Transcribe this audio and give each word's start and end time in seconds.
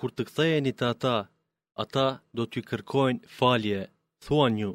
kur 0.00 0.12
të 0.16 0.24
ktheheni 0.28 0.70
të 0.80 0.86
ata, 0.94 1.14
ata 1.84 2.04
do 2.38 2.44
t'ju 2.50 2.62
kërkojnë 2.70 3.24
falje, 3.38 3.80
thuan 4.24 4.52
një. 4.58 4.68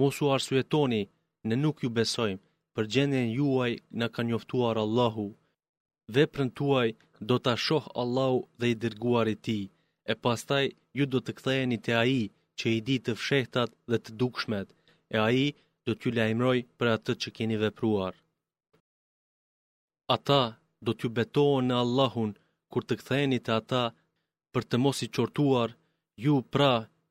mosu 0.00 0.24
arsuetoni, 0.36 1.02
ne 1.48 1.54
nuk 1.62 1.76
ju 1.84 1.88
besojmë, 1.98 2.44
për 2.74 2.84
gjenjen 2.92 3.28
juaj 3.38 3.72
në 3.98 4.06
ka 4.14 4.22
njoftuar 4.28 4.76
Allahu, 4.84 5.26
dhe 6.14 6.22
prën 6.32 6.50
tuaj 6.58 6.88
do 7.28 7.36
t'a 7.44 7.54
shohë 7.66 7.92
Allahu 8.02 8.38
dhe 8.60 8.66
i 8.72 8.78
dirguar 8.82 9.26
i 9.34 9.36
ti, 9.44 9.60
e 10.10 10.14
pastaj 10.24 10.64
ju 10.98 11.04
do 11.12 11.18
të 11.24 11.30
ktheheni 11.38 11.78
të 11.84 11.92
aji 12.02 12.22
që 12.58 12.66
i 12.76 12.80
di 12.86 12.96
të 13.04 13.12
fshehtat 13.20 13.70
dhe 13.90 13.98
të 14.04 14.10
dukshmet, 14.20 14.68
e 15.14 15.16
aji 15.28 15.46
do 15.86 15.92
t'ju 15.98 16.10
lajmëroj 16.16 16.58
për 16.78 16.86
atë 16.96 17.12
që 17.22 17.28
keni 17.36 17.56
vepruar. 17.64 18.12
Ata 20.16 20.42
do 20.84 20.90
t'ju 20.96 21.08
betohen 21.18 21.64
në 21.70 21.76
Allahun, 21.84 22.30
kur 22.72 22.82
të 22.86 22.94
ktheheni 23.00 23.38
të 23.46 23.52
ata 23.60 23.84
për 24.56 24.64
të 24.72 24.78
mos 24.82 25.00
i 25.04 25.06
qortuar, 25.16 25.72
ju 26.26 26.34
pra 26.54 26.68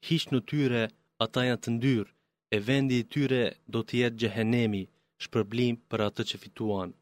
hish 0.08 0.24
në 0.34 0.40
tyre 0.52 0.80
ata 1.26 1.42
janë 1.48 1.62
të 1.64 1.74
ndyrë, 1.74 2.10
e 2.56 2.58
vendi 2.70 2.96
i 3.02 3.06
tyre 3.14 3.42
do 3.74 3.84
të 3.86 4.00
jetë 4.00 4.20
gjehenemi, 4.22 4.82
shpërblim 5.24 5.76
për 5.90 6.04
atë 6.08 6.24
që 6.30 6.40
fituan. 6.44 6.96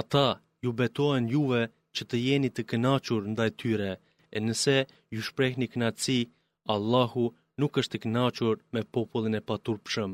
Ata 0.00 0.26
ju 0.64 0.72
betohen 0.80 1.26
juve 1.34 1.62
që 1.96 2.02
të 2.08 2.16
jeni 2.28 2.50
të 2.52 2.64
kënachur 2.70 3.28
ndaj 3.34 3.50
tyre, 3.60 3.90
e 4.36 4.40
nëse 4.46 4.76
ju 5.14 5.20
shprehni 5.28 5.66
kënaci, 5.72 6.18
Allahu 6.74 7.24
nuk 7.60 7.72
është 7.80 7.92
të 7.96 8.02
kënachur 8.04 8.56
me 8.74 8.82
popullin 8.94 9.38
e 9.40 9.44
patur 9.48 9.78
pëshëm. 9.84 10.12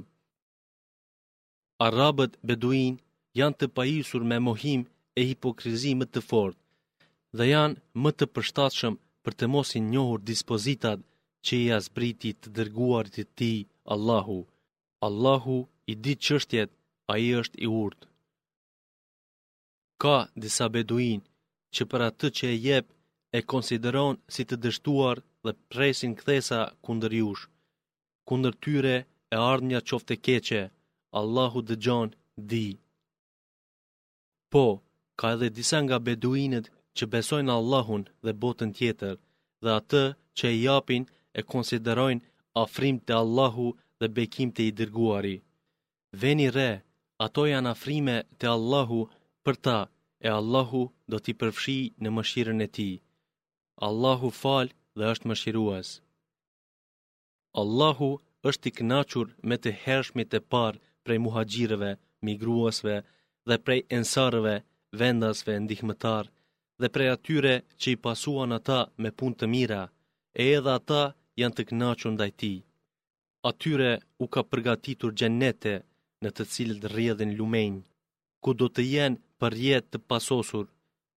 Arabët 1.86 2.32
beduin 2.48 2.94
janë 3.40 3.56
të 3.60 3.66
pajisur 3.76 4.22
me 4.30 4.42
mohim 4.48 4.80
e 5.18 5.20
hipokrizimet 5.28 6.10
të 6.14 6.20
fort, 6.30 6.58
dhe 7.38 7.44
janë 7.52 7.76
më 8.02 8.10
të 8.18 8.24
përshtatshëm 8.34 8.94
për 9.24 9.32
të 9.38 9.46
mos 9.52 9.68
i 9.78 9.80
njohur 9.92 10.18
dispozitat 10.30 10.98
që 11.46 11.54
i 11.64 11.66
azbriti 11.78 12.30
të 12.40 12.48
dërguarit 12.56 13.14
të 13.18 13.24
ti, 13.38 13.52
Allahu. 13.94 14.40
Allahu 15.06 15.58
i 15.90 15.92
di 16.04 16.14
qështjet, 16.24 16.70
a 17.12 17.14
i 17.26 17.28
është 17.40 17.58
i 17.66 17.68
urtë. 17.84 18.06
Ka 20.02 20.18
disa 20.44 20.66
beduin 20.76 21.20
që 21.74 21.82
për 21.90 22.00
atë 22.08 22.28
që 22.36 22.44
e 22.54 22.60
jep 22.66 22.86
e 23.36 23.38
konsideron 23.52 24.14
si 24.34 24.42
të 24.46 24.56
dështuar 24.64 25.16
dhe 25.44 25.52
presin 25.72 26.12
kthesa 26.20 26.60
kundër 26.84 27.12
jush. 27.20 27.44
Kundër 28.28 28.54
tyre 28.64 28.96
e 29.34 29.36
ardhnja 29.52 29.80
qofte 29.88 30.14
keqe, 30.26 30.62
Allahu 31.20 31.58
dëgjon 31.70 32.08
di. 32.50 32.66
Po, 34.52 34.64
ka 35.18 35.26
edhe 35.34 35.48
disa 35.58 35.78
nga 35.84 35.98
beduinet 36.08 36.66
që 36.98 37.04
besojnë 37.14 37.54
Allahun 37.60 38.02
dhe 38.24 38.32
botën 38.42 38.70
tjetër 38.78 39.14
dhe 39.62 39.70
atë 39.80 40.02
që 40.38 40.46
i 40.56 40.60
japin 40.68 41.02
e 41.38 41.40
konsiderojnë 41.52 42.26
afrim 42.64 42.96
të 43.06 43.12
Allahu 43.22 43.66
dhe 44.00 44.08
bekim 44.16 44.48
të 44.54 44.62
i 44.68 44.72
dërguari. 44.78 45.36
Veni 46.22 46.46
re, 46.56 46.70
ato 47.26 47.42
janë 47.52 47.70
afrime 47.74 48.16
të 48.38 48.46
Allahu 48.56 49.00
për 49.44 49.56
ta 49.66 49.78
e 50.26 50.28
Allahu 50.40 50.82
do 51.10 51.16
t'i 51.24 51.32
përfshi 51.40 51.78
në 52.02 52.08
mëshirën 52.16 52.60
e 52.66 52.68
ti. 52.76 52.90
Allahu 53.88 54.28
fal 54.42 54.66
dhe 54.96 55.04
është 55.12 55.28
mëshiruas. 55.30 55.88
Allahu 57.62 58.10
është 58.48 58.66
i 58.70 58.76
knachur 58.78 59.26
me 59.48 59.56
të 59.62 59.70
hershmit 59.84 60.30
e 60.38 60.40
parë 60.52 60.80
prej 61.04 61.18
muhajgjireve, 61.24 61.90
migruasve 62.26 62.94
dhe 63.48 63.56
prej 63.64 63.80
ensarëve, 63.98 64.56
vendasve, 65.00 65.54
ndihmetarë, 65.64 66.28
dhe 66.80 66.88
prej 66.94 67.08
atyre 67.16 67.54
që 67.80 67.86
i 67.94 68.00
pasuan 68.06 68.50
ata 68.58 68.78
me 69.02 69.10
punë 69.18 69.38
të 69.40 69.46
mira, 69.54 69.82
e 70.40 70.42
edhe 70.56 70.70
ata 70.78 71.02
janë 71.40 71.56
të 71.56 71.62
knaqën 71.70 72.14
dhe 72.20 72.26
ti. 72.40 72.54
Atyre 73.50 73.90
u 74.22 74.24
ka 74.34 74.42
përgatitur 74.50 75.10
gjenete 75.20 75.74
në 76.22 76.30
të 76.36 76.42
cilët 76.52 76.84
rrjedhin 76.92 77.32
lumenjë, 77.38 77.84
ku 78.42 78.50
do 78.60 78.66
të 78.74 78.82
jenë 78.94 79.22
për 79.40 79.52
jetë 79.66 79.88
të 79.90 79.98
pasosur, 80.10 80.66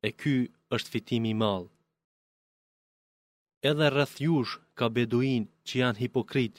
e 0.07 0.09
ky 0.21 0.35
është 0.75 0.91
fitimi 0.93 1.33
malë. 1.41 1.67
Edhe 3.69 3.87
rrëthjush 3.89 4.53
ka 4.77 4.85
beduin 4.95 5.43
që 5.67 5.73
janë 5.81 5.99
hipokrit, 6.03 6.55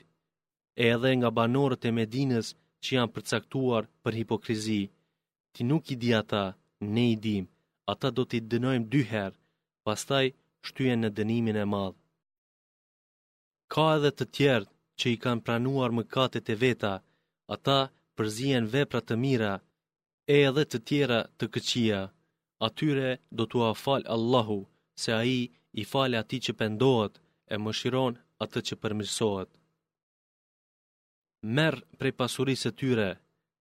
e 0.83 0.85
edhe 0.95 1.11
nga 1.19 1.31
banorët 1.39 1.83
e 1.89 1.95
medines 1.99 2.47
që 2.83 2.89
janë 2.97 3.13
përcaktuar 3.15 3.83
për 4.03 4.13
hipokrizi, 4.19 4.83
ti 5.53 5.61
nuk 5.71 5.85
i 5.93 5.97
di 6.03 6.11
ata, 6.21 6.45
ne 6.95 7.05
i 7.13 7.17
dimë, 7.25 7.49
ata 7.93 8.09
do 8.17 8.23
t'i 8.29 8.39
dënojmë 8.53 8.91
dy 8.93 9.01
herë, 9.11 9.39
pastaj 9.87 10.27
shtyjen 10.69 11.01
në 11.03 11.11
dënimin 11.19 11.57
e 11.65 11.67
madhë. 11.73 11.99
Ka 13.73 13.87
edhe 13.97 14.11
të 14.19 14.25
tjerë 14.37 14.69
që 14.99 15.07
i 15.15 15.17
kanë 15.25 15.45
pranuar 15.47 15.91
mëkatet 15.99 16.47
e 16.55 16.57
veta, 16.65 16.93
ata 17.57 17.79
përzien 18.17 18.65
vepra 18.75 19.01
të 19.09 19.15
mira, 19.25 19.55
e 20.35 20.37
edhe 20.49 20.65
të 20.69 20.79
tjera 20.89 21.19
të 21.39 21.45
këqia, 21.55 22.01
atyre 22.69 23.09
do 23.37 23.45
t'u 23.51 23.61
afal 23.73 24.01
Allahu, 24.17 24.59
se 25.03 25.09
a 25.21 25.23
i 25.39 25.41
i 25.81 25.83
fale 25.93 26.15
ati 26.23 26.39
që 26.45 26.53
pendohet 26.61 27.15
e 27.55 27.57
më 27.63 27.71
shiron 27.79 28.15
atë 28.45 28.59
që 28.67 28.75
përmirsohet. 28.83 29.51
Merë 31.57 31.83
prej 31.99 32.13
pasurisë 32.21 32.71
tyre 32.81 33.09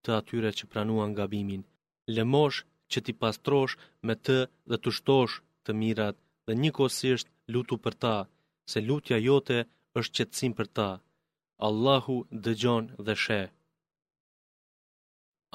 të 0.04 0.10
atyre 0.20 0.50
që 0.58 0.66
pranuan 0.72 1.12
gabimin, 1.20 1.62
lëmosh 2.16 2.60
që 2.92 2.98
ti 3.06 3.14
pastrosh 3.22 3.74
me 4.08 4.14
të 4.26 4.38
dhe 4.70 4.78
të 4.82 4.90
shtosh 4.98 5.36
të 5.66 5.72
mirat 5.82 6.16
dhe 6.48 6.54
një 6.62 6.72
kosisht 6.80 7.28
lutu 7.54 7.76
për 7.84 7.94
ta, 8.04 8.16
se 8.72 8.78
lutja 8.88 9.18
jote 9.28 9.58
është 10.00 10.14
qëtësim 10.18 10.54
për 10.58 10.68
ta. 10.78 10.90
Allahu 11.68 12.16
dëgjon 12.44 12.86
dhe 13.06 13.14
she. 13.24 13.42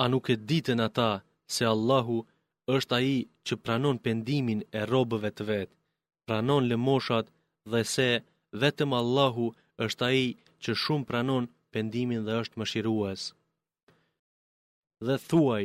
A 0.03 0.05
nuk 0.13 0.25
e 0.35 0.37
ditën 0.49 0.81
ata 0.89 1.11
se 1.55 1.63
Allahu 1.75 2.19
është 2.77 2.95
ai 3.01 3.13
që 3.47 3.55
pranon 3.65 3.97
pendimin 4.07 4.61
e 4.79 4.81
robëve 4.93 5.31
të 5.35 5.43
vetë, 5.51 5.75
pranon 6.27 6.63
lëmoshat 6.71 7.27
dhe 7.73 7.81
se 7.95 8.09
vetëm 8.63 8.91
Allahu 9.01 9.47
është 9.87 10.05
ai 10.11 10.23
që 10.63 10.71
shumë 10.83 11.09
pranon 11.11 11.45
pendimin 11.75 12.21
dhe 12.27 12.33
është 12.43 12.59
mëshirues. 12.61 13.21
Dhe 15.07 15.17
thuaj, 15.29 15.65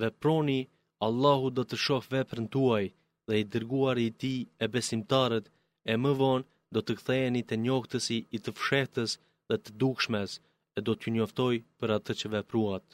veproni 0.00 0.20
proni, 0.22 0.58
Allahu 1.06 1.46
do 1.58 1.62
të 1.70 1.76
shoh 1.84 2.04
veprën 2.14 2.44
tuaj 2.54 2.84
dhe 3.28 3.34
i 3.42 3.46
dërguar 3.52 3.98
i 4.02 4.08
ti 4.20 4.34
e 4.64 4.66
besimtarët 4.74 5.46
e 5.92 5.96
më 6.02 6.10
vonë 6.20 6.48
do 6.74 6.80
të 6.86 6.94
ktheheni 7.00 7.42
të 7.46 7.58
njohtësi 7.64 8.18
i 8.36 8.38
të 8.44 8.54
fshehtës 8.60 9.16
dhe 9.48 9.56
të 9.64 9.70
dukshmes 9.82 10.30
e 10.78 10.84
do 10.86 10.92
t'ju 10.98 11.14
njoftoj 11.16 11.54
për 11.78 11.94
atë 11.96 12.12
që 12.20 12.30
vepruat. 12.34 12.84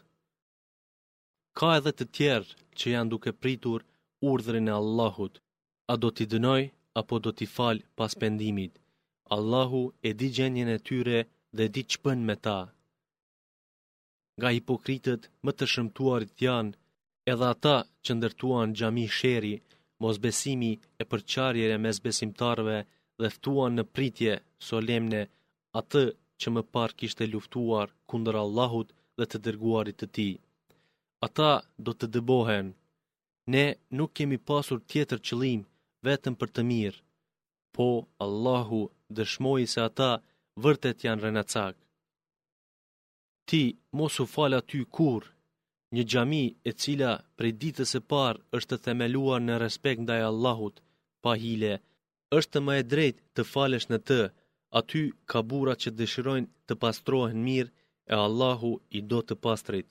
Ka 1.59 1.69
edhe 1.81 1.93
të 1.99 2.05
tjerë 2.17 2.57
që 2.79 2.95
janë 2.95 3.13
duke 3.15 3.33
pritur 3.43 3.85
urdhrin 4.31 4.71
e 4.73 4.79
Allahut, 4.81 5.35
a 5.93 5.95
do 6.03 6.09
t'i 6.17 6.27
dënoj 6.35 6.63
apo 7.01 7.15
do 7.25 7.31
t'i 7.39 7.51
falj 7.57 7.85
pas 7.99 8.13
pendimit. 8.23 8.73
Allahu 9.37 9.83
e 10.09 10.11
di 10.19 10.29
gjenjen 10.37 10.71
e 10.77 10.79
tyre 10.89 11.19
dhe 11.57 11.65
di 11.75 11.83
që 11.91 12.17
me 12.29 12.37
ta. 12.47 12.59
Ga 14.43 14.49
hipokritët 14.57 15.23
më 15.45 15.51
të 15.57 15.65
shëmtuarit 15.73 16.35
janë, 16.49 16.73
edhe 17.33 17.47
ata 17.55 17.77
që 18.05 18.13
ndërtuan 18.17 18.69
gjami 18.79 19.05
sheri, 19.19 19.55
mos 20.03 20.17
besimi 20.27 20.73
e 21.01 21.03
përqarjere 21.11 21.77
mes 21.85 21.97
besimtarve 22.07 22.77
dhe 23.21 23.29
ftuan 23.35 23.73
në 23.79 23.85
pritje 23.95 24.33
solemne 24.69 25.23
atë 25.81 26.05
që 26.41 26.49
më 26.55 26.63
par 26.75 26.91
e 27.25 27.27
luftuar 27.33 27.87
kundër 28.11 28.37
Allahut 28.45 28.89
dhe 29.19 29.25
të 29.29 29.37
dërguarit 29.45 29.97
të 30.01 30.07
ti. 30.17 30.31
Ata 31.27 31.53
do 31.85 31.93
të 31.99 32.07
dëbohen. 32.15 32.67
Ne 33.53 33.65
nuk 33.97 34.11
kemi 34.19 34.39
pasur 34.49 34.79
tjetër 34.91 35.19
qëlim 35.27 35.61
vetëm 36.07 36.35
për 36.41 36.49
të 36.55 36.63
mirë, 36.71 37.01
po 37.75 37.89
Allahu 38.25 38.81
dëshmoj 39.17 39.63
se 39.75 39.79
ata 39.89 40.11
vërtet 40.65 40.99
janë 41.07 41.23
rënacak. 41.25 41.75
Ti 43.49 43.63
mos 43.97 44.15
u 44.23 44.25
fal 44.35 44.53
aty 44.61 44.81
kur 44.97 45.23
një 45.97 46.03
gjami 46.13 46.43
e 46.69 46.73
cila 46.83 47.13
prej 47.39 47.53
ditës 47.63 47.95
e 47.99 48.01
parë 48.13 48.43
është 48.59 48.79
themeluar 48.85 49.41
në 49.45 49.55
respekt 49.65 50.03
ndaj 50.05 50.21
Allahut, 50.31 50.81
pa 51.23 51.33
hile, 51.43 51.73
është 52.39 52.59
më 52.67 52.73
e 52.81 52.87
drejt 52.93 53.17
të 53.35 53.43
falesh 53.53 53.89
në 53.91 53.99
të, 54.09 54.21
aty 54.81 55.03
ka 55.31 55.41
bura 55.51 55.75
që 55.83 55.95
dëshirojnë 55.99 56.51
të 56.67 56.75
pastrohen 56.83 57.41
mirë 57.49 57.73
e 58.13 58.15
Allahu 58.27 58.73
i 58.99 59.01
do 59.11 59.21
të 59.29 59.35
pastrit. 59.45 59.89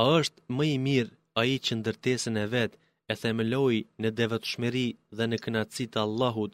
A 0.00 0.02
është 0.18 0.40
më 0.56 0.64
i 0.74 0.78
mirë 0.88 1.12
a 1.38 1.40
i 1.54 1.56
që 1.64 1.72
ndërtesën 1.80 2.36
e 2.44 2.46
vetë 2.54 2.78
e 3.12 3.14
themeloi 3.22 3.80
në 4.02 4.08
devet 4.18 4.44
shmeri 4.52 4.86
dhe 5.16 5.24
në 5.28 5.36
kënatësi 5.44 5.86
Allahut, 6.04 6.52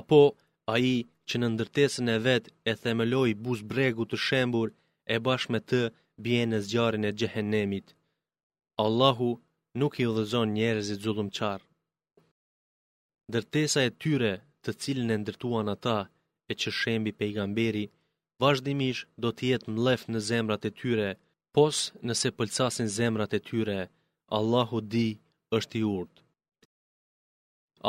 apo 0.00 0.20
a 0.72 0.74
i 0.94 0.96
që 1.28 1.34
në 1.40 1.48
ndërtesën 1.54 2.08
e 2.16 2.18
vetë 2.26 2.50
e 2.70 2.72
themeloi 2.82 3.32
buzë 3.44 3.68
bregu 3.72 4.04
të 4.10 4.16
shembur 4.26 4.68
e 5.12 5.16
bashkë 5.26 5.52
me 5.54 5.60
të 5.70 5.80
bje 6.22 6.44
në 6.50 6.58
zgjarin 6.64 7.04
e 7.08 7.12
gjehenemit. 7.20 7.86
Allahu 8.84 9.28
nuk 9.80 9.98
i 10.02 10.06
odhëzon 10.10 10.52
njerëzit 10.58 11.00
zullum 11.06 11.30
qarë. 11.38 11.64
Dërtesa 13.32 13.80
e 13.88 13.92
tyre 14.02 14.32
të 14.64 14.70
cilën 14.82 15.10
e 15.14 15.18
ndërtuan 15.22 15.68
ata 15.74 15.98
e 16.50 16.54
që 16.60 16.68
shembi 16.80 17.12
pejgamberi, 17.18 17.84
vazhdimish 18.42 19.00
do 19.22 19.28
tjetë 19.38 19.70
mlef 19.76 20.02
në 20.12 20.18
zemrat 20.28 20.62
e 20.70 20.74
tyre, 20.80 21.08
pos 21.54 21.76
nëse 22.06 22.28
pëlcasin 22.38 22.88
zemrat 22.98 23.32
e 23.38 23.40
tyre, 23.48 23.78
Allahu 24.38 24.78
di 24.92 25.06
është 25.58 25.76
i 25.80 25.82
urtë. 25.98 26.20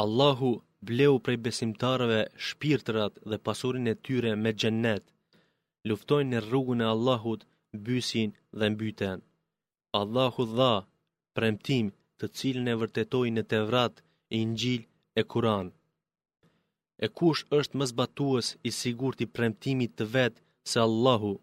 Allahu 0.04 0.50
bleu 0.88 1.16
prej 1.26 1.40
besimtarëve 1.46 2.22
shpirtrat 2.48 3.14
dhe 3.30 3.38
pasurin 3.46 3.92
e 3.94 3.96
tyre 4.06 4.32
me 4.44 4.52
gjennet, 4.62 5.04
luftojnë 5.88 6.32
në 6.34 6.40
rrugun 6.46 6.80
e 6.84 6.88
Allahut 6.96 7.42
mbysin 7.76 8.30
dhe 8.60 8.66
mbyten. 8.74 9.20
Allahu 10.02 10.44
dha 10.58 10.74
premtim 11.36 11.88
të 12.18 12.26
cilën 12.38 12.68
e 12.74 12.80
vërtetoi 12.82 13.30
në 13.34 13.44
Tevrat, 13.52 13.96
Injil 14.42 14.82
e 15.20 15.22
Kur'an. 15.32 15.68
E 17.06 17.08
kush 17.18 17.42
është 17.60 17.76
më 17.80 17.86
zbatues 17.94 18.48
i 18.68 18.70
sigurt 18.82 19.20
i 19.26 19.32
premtimit 19.36 19.92
të 19.98 20.06
vet 20.16 20.36
se 20.70 20.78
Allahu? 20.88 21.34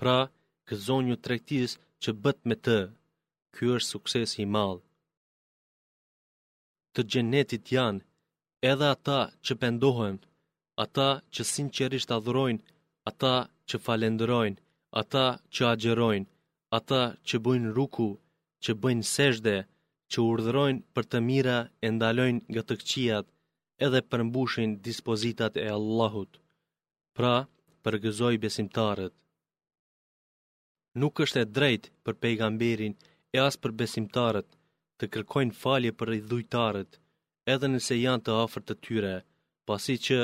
Pra, 0.00 0.18
gëzonju 0.68 1.16
tregtisë 1.24 1.76
që 2.02 2.10
bëhet 2.22 2.40
me 2.48 2.56
të. 2.64 2.78
Ky 3.54 3.62
është 3.76 3.90
suksesi 3.94 4.38
i 4.44 4.50
madh. 4.54 4.80
Të 6.94 7.00
gjenetit 7.10 7.64
janë 7.76 8.02
edhe 8.70 8.86
ata 8.94 9.20
që 9.44 9.52
pendohen, 9.62 10.16
ata 10.84 11.08
që 11.34 11.42
sinqerisht 11.54 12.10
adhurojnë, 12.16 12.64
ata 13.10 13.34
që 13.68 13.76
falenderojnë. 13.86 14.58
Ata 14.92 15.38
që 15.54 15.62
agjerojnë, 15.72 16.26
ata 16.78 17.00
që 17.28 17.36
bëjnë 17.46 17.72
ruku, 17.76 18.06
që 18.64 18.74
bëjnë 18.82 19.04
seshde, 19.14 19.56
që 20.10 20.18
urdhërojnë 20.30 20.82
për 20.94 21.04
të 21.10 21.18
mira 21.28 21.58
e 21.86 21.92
ndalojnë 21.94 22.42
nga 22.50 22.62
të 22.66 22.74
këqiat 22.80 23.26
edhe 23.86 24.00
përmbushin 24.10 24.74
dispozitat 24.88 25.56
e 25.62 25.68
Allahut. 25.78 26.32
Pra, 27.16 27.34
përgëzoj 27.84 28.34
besimtarët. 28.44 29.14
Nuk 31.00 31.22
është 31.24 31.40
e 31.44 31.48
drejt 31.58 31.84
për 32.04 32.14
pejgamberin 32.24 32.96
e 33.36 33.38
as 33.46 33.56
për 33.62 33.72
besimtarët 33.80 34.48
të 34.98 35.08
kërkojnë 35.14 35.56
falje 35.62 35.92
për 36.00 36.12
idhujtarët, 36.20 36.90
edhe 37.54 37.66
nëse 37.74 38.00
janë 38.04 38.24
të 38.26 38.34
afer 38.44 38.62
të 38.66 38.74
tyre, 38.88 39.14
pasi 39.70 39.96
që 40.06 40.20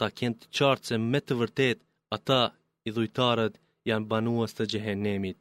ta 0.00 0.08
kjentë 0.18 0.50
qartë 0.58 0.88
se 0.90 0.96
me 1.06 1.20
të 1.22 1.34
vërtet 1.42 1.78
ata 2.16 2.40
idhujtarët 2.90 3.61
janë 3.88 4.08
banuas 4.10 4.52
të 4.54 4.64
gjehenemit. 4.72 5.38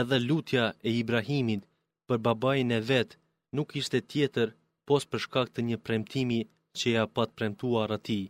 Edhe 0.00 0.16
lutja 0.28 0.64
e 0.88 0.92
Ibrahimit 1.02 1.62
për 2.08 2.18
babajin 2.26 2.70
e 2.78 2.80
vetë 2.90 3.16
nuk 3.56 3.68
ishte 3.80 3.98
tjetër 4.10 4.48
pos 4.88 5.02
për 5.10 5.20
shkak 5.24 5.48
të 5.52 5.60
një 5.68 5.78
premtimi 5.86 6.40
që 6.78 6.86
ja 6.96 7.04
pat 7.16 7.30
premtuar 7.38 7.90
ati, 7.98 8.20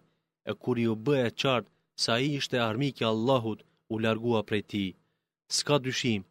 e 0.51 0.53
kur 0.63 0.77
ju 0.85 0.93
bëhe 1.07 1.31
qartë 1.41 1.71
sa 2.03 2.13
i 2.19 2.27
ishte 2.39 2.57
armikja 2.69 3.07
Allahut 3.15 3.61
u 3.93 3.95
largua 4.05 4.41
prej 4.49 4.63
ti. 4.73 4.85
Ska 5.57 5.75
dyshim, 5.85 6.23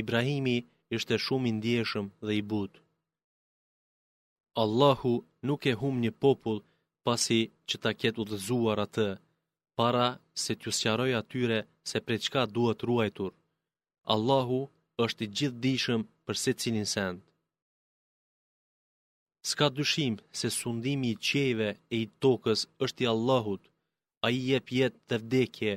Ibrahimi 0.00 0.56
ishte 0.96 1.14
shumë 1.24 1.48
indjeshëm 1.52 2.06
dhe 2.26 2.32
i 2.40 2.42
but. 2.50 2.72
Allahu 4.64 5.12
nuk 5.48 5.62
e 5.72 5.78
hum 5.80 5.94
një 6.04 6.12
popull 6.22 6.60
pasi 7.06 7.40
që 7.68 7.76
ta 7.82 7.90
ketë 8.00 8.18
u 8.22 8.24
dhëzuar 8.30 8.78
atë, 8.86 9.08
para 9.78 10.06
se 10.42 10.52
t'ju 10.58 10.70
sjaroj 10.78 11.12
atyre 11.20 11.58
se 11.88 11.96
për 12.06 12.14
çka 12.24 12.42
duhet 12.56 12.80
ruajtur. 12.88 13.32
Allahu 14.14 14.60
është 15.04 15.22
i 15.26 15.32
gjithë 15.36 15.60
dishëm 15.64 16.00
për 16.26 16.34
se 16.42 16.50
cilin 16.62 16.88
send. 16.94 17.20
Ska 19.50 19.66
dushim 19.78 20.14
se 20.40 20.48
sundimi 20.60 21.08
i 21.14 21.18
qeve 21.28 21.68
e 21.94 21.94
i 22.04 22.06
tokës 22.22 22.60
është 22.84 23.02
i 23.04 23.08
Allahut, 23.14 23.62
a 24.24 24.26
i 24.38 24.38
je 24.48 24.58
pjetë 24.68 24.98
të 25.08 25.14
vdekje, 25.22 25.72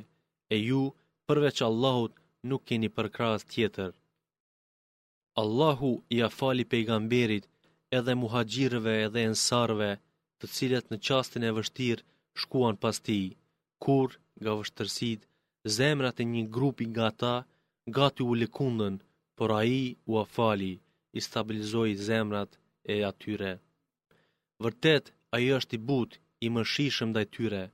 e 0.54 0.56
ju 0.68 0.82
përveç 1.26 1.58
Allahut 1.68 2.12
nuk 2.48 2.62
keni 2.68 2.88
përkras 2.96 3.42
tjetër. 3.52 3.90
Allahu 5.42 5.90
i 5.98 6.14
ja 6.20 6.26
afali 6.32 6.64
pejgamberit 6.72 7.44
edhe 7.98 8.12
muhajgjireve 8.22 8.94
edhe 9.06 9.20
ensarve 9.30 9.90
të 10.38 10.44
cilet 10.56 10.86
në 10.90 10.96
qastin 11.06 11.42
e 11.48 11.52
vështirë 11.58 12.02
shkuan 12.40 12.76
pas 12.82 12.96
tijë 13.06 13.32
kur 13.84 14.10
nga 14.42 14.52
vështërsit 14.60 15.20
zemrat 15.76 16.16
e 16.22 16.24
një 16.34 16.42
grupi 16.56 16.84
nga 16.94 17.08
ta 17.20 17.34
gati 17.96 18.22
u 18.30 18.32
lëkundën, 18.42 18.94
por 19.36 19.48
a 19.58 19.60
i 19.80 19.82
u 20.10 20.12
afali 20.24 20.72
i 21.18 21.20
stabilizoi 21.28 21.92
zemrat 22.08 22.50
e 22.92 22.94
atyre. 23.10 23.52
Vërtet, 24.64 25.04
a 25.34 25.36
i 25.44 25.46
është 25.58 25.72
i 25.78 25.84
but 25.90 26.10
i 26.44 26.48
më 26.54 26.62
shishëm 26.72 27.10
dhe 27.16 27.22
tyre. 27.34 27.64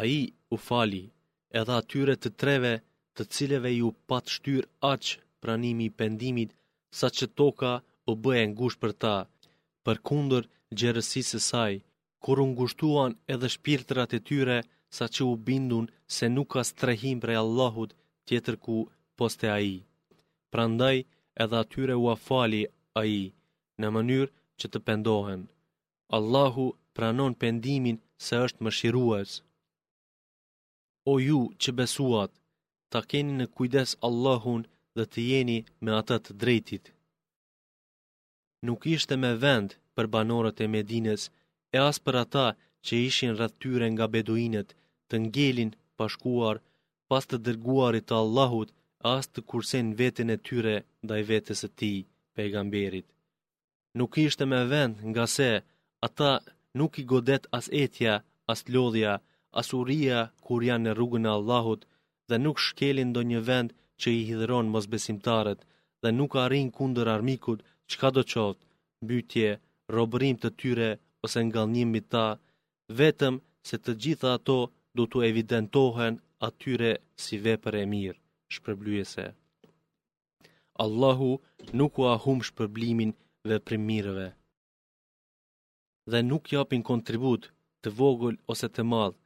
A 0.00 0.02
i 0.20 0.20
u 0.54 0.56
fali 0.68 1.04
edhe 1.60 1.72
atyre 1.80 2.14
të 2.20 2.28
treve 2.42 2.74
të 3.16 3.22
cileve 3.34 3.70
ju 3.74 3.88
pat 4.08 4.24
shtyr 4.34 4.62
aqë 4.92 5.14
pranimi 5.42 5.84
i 5.88 5.94
pendimit 6.00 6.50
sa 6.98 7.06
që 7.16 7.26
toka 7.40 7.72
u 8.10 8.12
bëhe 8.24 8.44
ngush 8.52 8.78
për 8.82 8.92
ta, 9.02 9.16
për 9.84 9.96
kundër 10.08 10.44
gjerësisë 10.78 11.38
saj, 11.50 11.74
kur 12.24 12.38
ngushtuan 12.52 13.12
edhe 13.34 13.48
shpirtrat 13.54 14.10
e 14.18 14.20
tyre, 14.28 14.58
sa 14.96 15.04
që 15.14 15.22
u 15.32 15.34
bindun 15.46 15.86
se 16.16 16.24
nuk 16.34 16.48
ka 16.52 16.62
strehim 16.70 17.18
prej 17.24 17.38
Allahut 17.44 17.90
tjetër 18.26 18.54
ku 18.64 18.76
poste 19.18 19.46
a 19.56 19.58
i. 19.74 19.76
Pra 20.52 20.64
ndaj, 20.74 20.96
edhe 21.42 21.56
atyre 21.62 21.94
u 22.02 22.04
afali 22.14 22.62
a 23.00 23.02
i, 23.20 23.22
në 23.80 23.86
mënyrë 23.94 24.32
që 24.58 24.66
të 24.72 24.78
pendohen. 24.86 25.42
Allahu 26.18 26.64
pranon 26.96 27.32
pendimin 27.42 27.96
se 28.26 28.34
është 28.44 28.60
më 28.64 28.70
shiruës. 28.78 29.30
O 31.12 31.12
ju 31.26 31.40
që 31.62 31.70
besuat, 31.78 32.30
ta 32.90 32.98
keni 33.10 33.32
në 33.38 33.46
kujdes 33.56 33.90
Allahun 34.08 34.62
dhe 34.96 35.04
të 35.12 35.20
jeni 35.30 35.58
me 35.82 35.90
atët 36.00 36.24
drejtit. 36.40 36.84
Nuk 38.66 38.80
ishte 38.96 39.14
me 39.22 39.30
vend 39.44 39.70
për 39.96 40.06
banorët 40.14 40.58
e 40.64 40.66
Medines, 40.74 41.22
e 41.74 41.78
as 41.90 41.96
për 42.06 42.14
ata 42.24 42.44
që 42.86 42.94
ishin 43.08 43.32
rrëth 43.38 43.66
nga 43.96 44.06
beduinet, 44.14 44.68
të 45.08 45.16
ngelin 45.24 45.70
pashkuar, 45.98 46.56
pas 47.10 47.24
të 47.28 47.36
dërguarit 47.46 48.04
të 48.08 48.14
Allahut, 48.22 48.70
as 49.14 49.24
të 49.32 49.40
kursen 49.50 49.86
vetën 50.00 50.28
e 50.36 50.38
tyre 50.46 50.74
dhe 51.08 51.14
i 51.18 51.24
vetës 51.30 51.60
e 51.68 51.70
ti, 51.78 51.92
pejgamberit. 52.34 53.06
Nuk 53.98 54.12
ishte 54.26 54.44
me 54.50 54.58
vend 54.72 54.94
nga 55.10 55.24
se, 55.36 55.50
ata 56.06 56.30
nuk 56.78 56.92
i 57.00 57.04
godet 57.12 57.44
as 57.58 57.66
etja, 57.84 58.14
as 58.52 58.60
lodhja, 58.74 59.14
as 59.60 59.68
uria 59.78 60.20
kur 60.46 60.60
janë 60.68 60.84
në 60.86 60.92
rrugën 60.96 61.26
e 61.28 61.34
Allahut 61.38 61.82
dhe 62.28 62.36
nuk 62.44 62.58
shkelin 62.66 63.10
do 63.16 63.22
një 63.30 63.40
vend 63.50 63.68
që 64.00 64.08
i 64.18 64.26
hidhëron 64.28 64.68
mos 64.74 64.86
besimtarët 64.94 65.60
dhe 66.02 66.10
nuk 66.18 66.32
arrin 66.44 66.68
kundër 66.76 67.08
armikut 67.16 67.60
që 67.88 67.94
ka 68.00 68.08
do 68.16 68.22
qoftë, 68.32 68.62
bytje, 69.08 69.50
robërim 69.96 70.36
të 70.42 70.50
tyre 70.60 70.90
ose 71.24 71.40
nga 71.46 71.64
ta, 72.12 72.26
vetëm 72.98 73.34
se 73.68 73.76
të 73.82 73.90
gjitha 74.02 74.28
ato 74.38 74.58
do 74.96 75.02
të 75.10 75.18
evidentohen 75.30 76.14
atyre 76.48 76.90
si 77.24 77.34
vepër 77.46 77.74
e 77.82 77.84
mirë, 77.94 78.20
shpërblujese. 78.54 79.26
Allahu 80.84 81.30
nuk 81.78 81.92
u 82.00 82.02
ahum 82.14 82.38
shpërblimin 82.48 83.10
dhe 83.48 83.56
primireve, 83.66 84.28
dhe 86.10 86.18
nuk 86.30 86.44
japin 86.56 86.82
kontribut 86.90 87.42
të 87.82 87.88
vogull 87.98 88.36
ose 88.52 88.66
të 88.74 88.82
madh, 88.92 89.16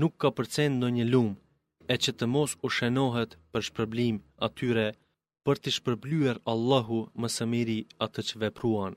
nuk 0.00 0.12
ka 0.20 0.28
përcen 0.36 0.72
në 0.80 0.88
një 0.96 1.04
lumë, 1.12 1.36
e 1.92 1.94
që 2.02 2.10
të 2.16 2.24
mos 2.34 2.50
u 2.66 2.68
shenohet 2.76 3.30
për 3.52 3.62
shpërblim 3.68 4.16
atyre, 4.46 4.86
për 5.44 5.56
të 5.62 5.68
shpërbluer 5.76 6.36
Allahu 6.52 7.00
më 7.20 7.28
sëmiri 7.36 7.78
atë 8.06 8.20
që 8.28 8.34
vepruan 8.44 8.94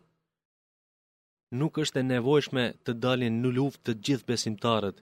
nuk 1.60 1.80
është 1.84 2.00
e 2.02 2.08
nevojshme 2.12 2.64
të 2.86 2.94
dalin 3.06 3.38
në 3.42 3.52
luft 3.58 3.82
të 3.88 3.94
gjithë 4.06 4.28
besimtarët, 4.32 4.98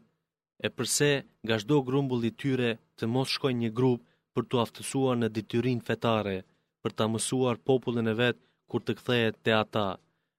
e 0.65 0.67
përse 0.77 1.09
nga 1.45 1.57
shdo 1.61 1.77
grumbulli 1.87 2.31
tyre 2.41 2.69
të 2.97 3.09
mos 3.13 3.33
shkojnë 3.35 3.63
një 3.63 3.71
grup 3.79 4.01
për 4.35 4.47
të 4.49 4.61
aftësuar 4.63 5.17
në 5.19 5.29
dityrin 5.35 5.81
fetare, 5.89 6.35
për 6.83 6.91
të 6.95 7.07
mësuar 7.13 7.59
popullin 7.67 8.11
e 8.13 8.17
vetë 8.21 8.43
kur 8.71 8.81
të 8.85 8.95
kthehet 8.99 9.37
te 9.45 9.53
ata, 9.63 9.87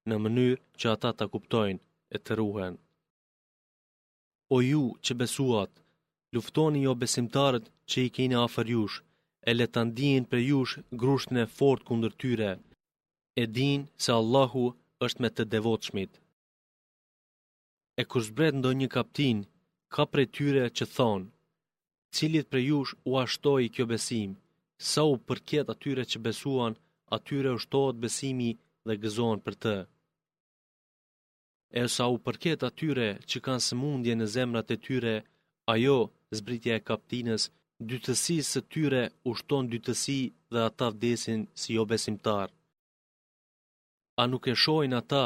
në 0.08 0.16
mënyrë 0.24 0.58
që 0.78 0.86
ata 0.94 1.10
ta 1.18 1.26
kuptojnë 1.34 1.80
e 2.14 2.20
të 2.24 2.38
ruhen. 2.40 2.74
O 4.54 4.56
ju 4.68 4.82
që 5.04 5.12
besuat, 5.22 5.70
luftoni 6.36 6.82
jo 6.86 6.92
besimtarët 7.02 7.70
që 7.90 7.98
i 8.06 8.12
keni 8.16 8.36
afer 8.46 8.68
jush, 8.74 8.98
e 9.50 9.52
letandin 9.58 10.24
për 10.30 10.40
jush 10.50 10.74
grushtën 11.02 11.38
e 11.42 11.46
fort 11.58 11.82
kundër 11.88 12.14
tyre, 12.22 12.50
e 13.40 13.42
din 13.58 13.80
se 14.04 14.12
Allahu 14.20 14.66
është 15.06 15.22
me 15.24 15.28
të 15.36 15.44
devotshmit. 15.54 16.12
E 18.00 18.02
kur 18.10 18.20
zbret 18.28 18.54
ndonjë 18.58 18.88
kaptin, 18.96 19.38
ka 19.94 20.02
prej 20.12 20.26
tyre 20.36 20.64
që 20.76 20.84
thon, 20.96 21.22
cilit 22.16 22.46
prej 22.50 22.64
jush 22.70 22.92
u 23.10 23.12
ashtoi 23.24 23.72
kjo 23.74 23.84
besim, 23.92 24.30
sa 24.90 25.00
u 25.14 25.16
përket 25.28 25.66
atyre 25.74 26.04
që 26.10 26.18
besuan, 26.26 26.72
atyre 27.16 27.50
u 27.56 27.58
shtohet 27.64 27.96
besimi 28.04 28.50
dhe 28.86 28.94
gëzohen 29.02 29.40
për 29.46 29.54
të. 29.62 29.76
E 31.80 31.82
sa 31.94 32.04
u 32.14 32.18
përket 32.26 32.60
atyre 32.68 33.08
që 33.30 33.38
kanë 33.46 33.64
sëmundje 33.68 34.14
në 34.18 34.26
zemrat 34.34 34.68
e 34.74 34.80
tyre, 34.86 35.14
ajo 35.74 35.98
zbritja 36.38 36.74
e 36.80 36.84
kaptinës 36.90 37.42
Dytësi 37.90 38.36
së 38.50 38.60
tyre 38.72 39.02
ushton 39.30 39.64
dytësi 39.72 40.18
dhe 40.52 40.60
ata 40.68 40.86
vdesin 40.94 41.40
si 41.60 41.70
jo 41.76 41.82
besimtarë 41.92 42.52
a 44.20 44.22
nuk 44.30 44.44
e 44.52 44.54
shohin 44.62 44.94
ata 45.02 45.24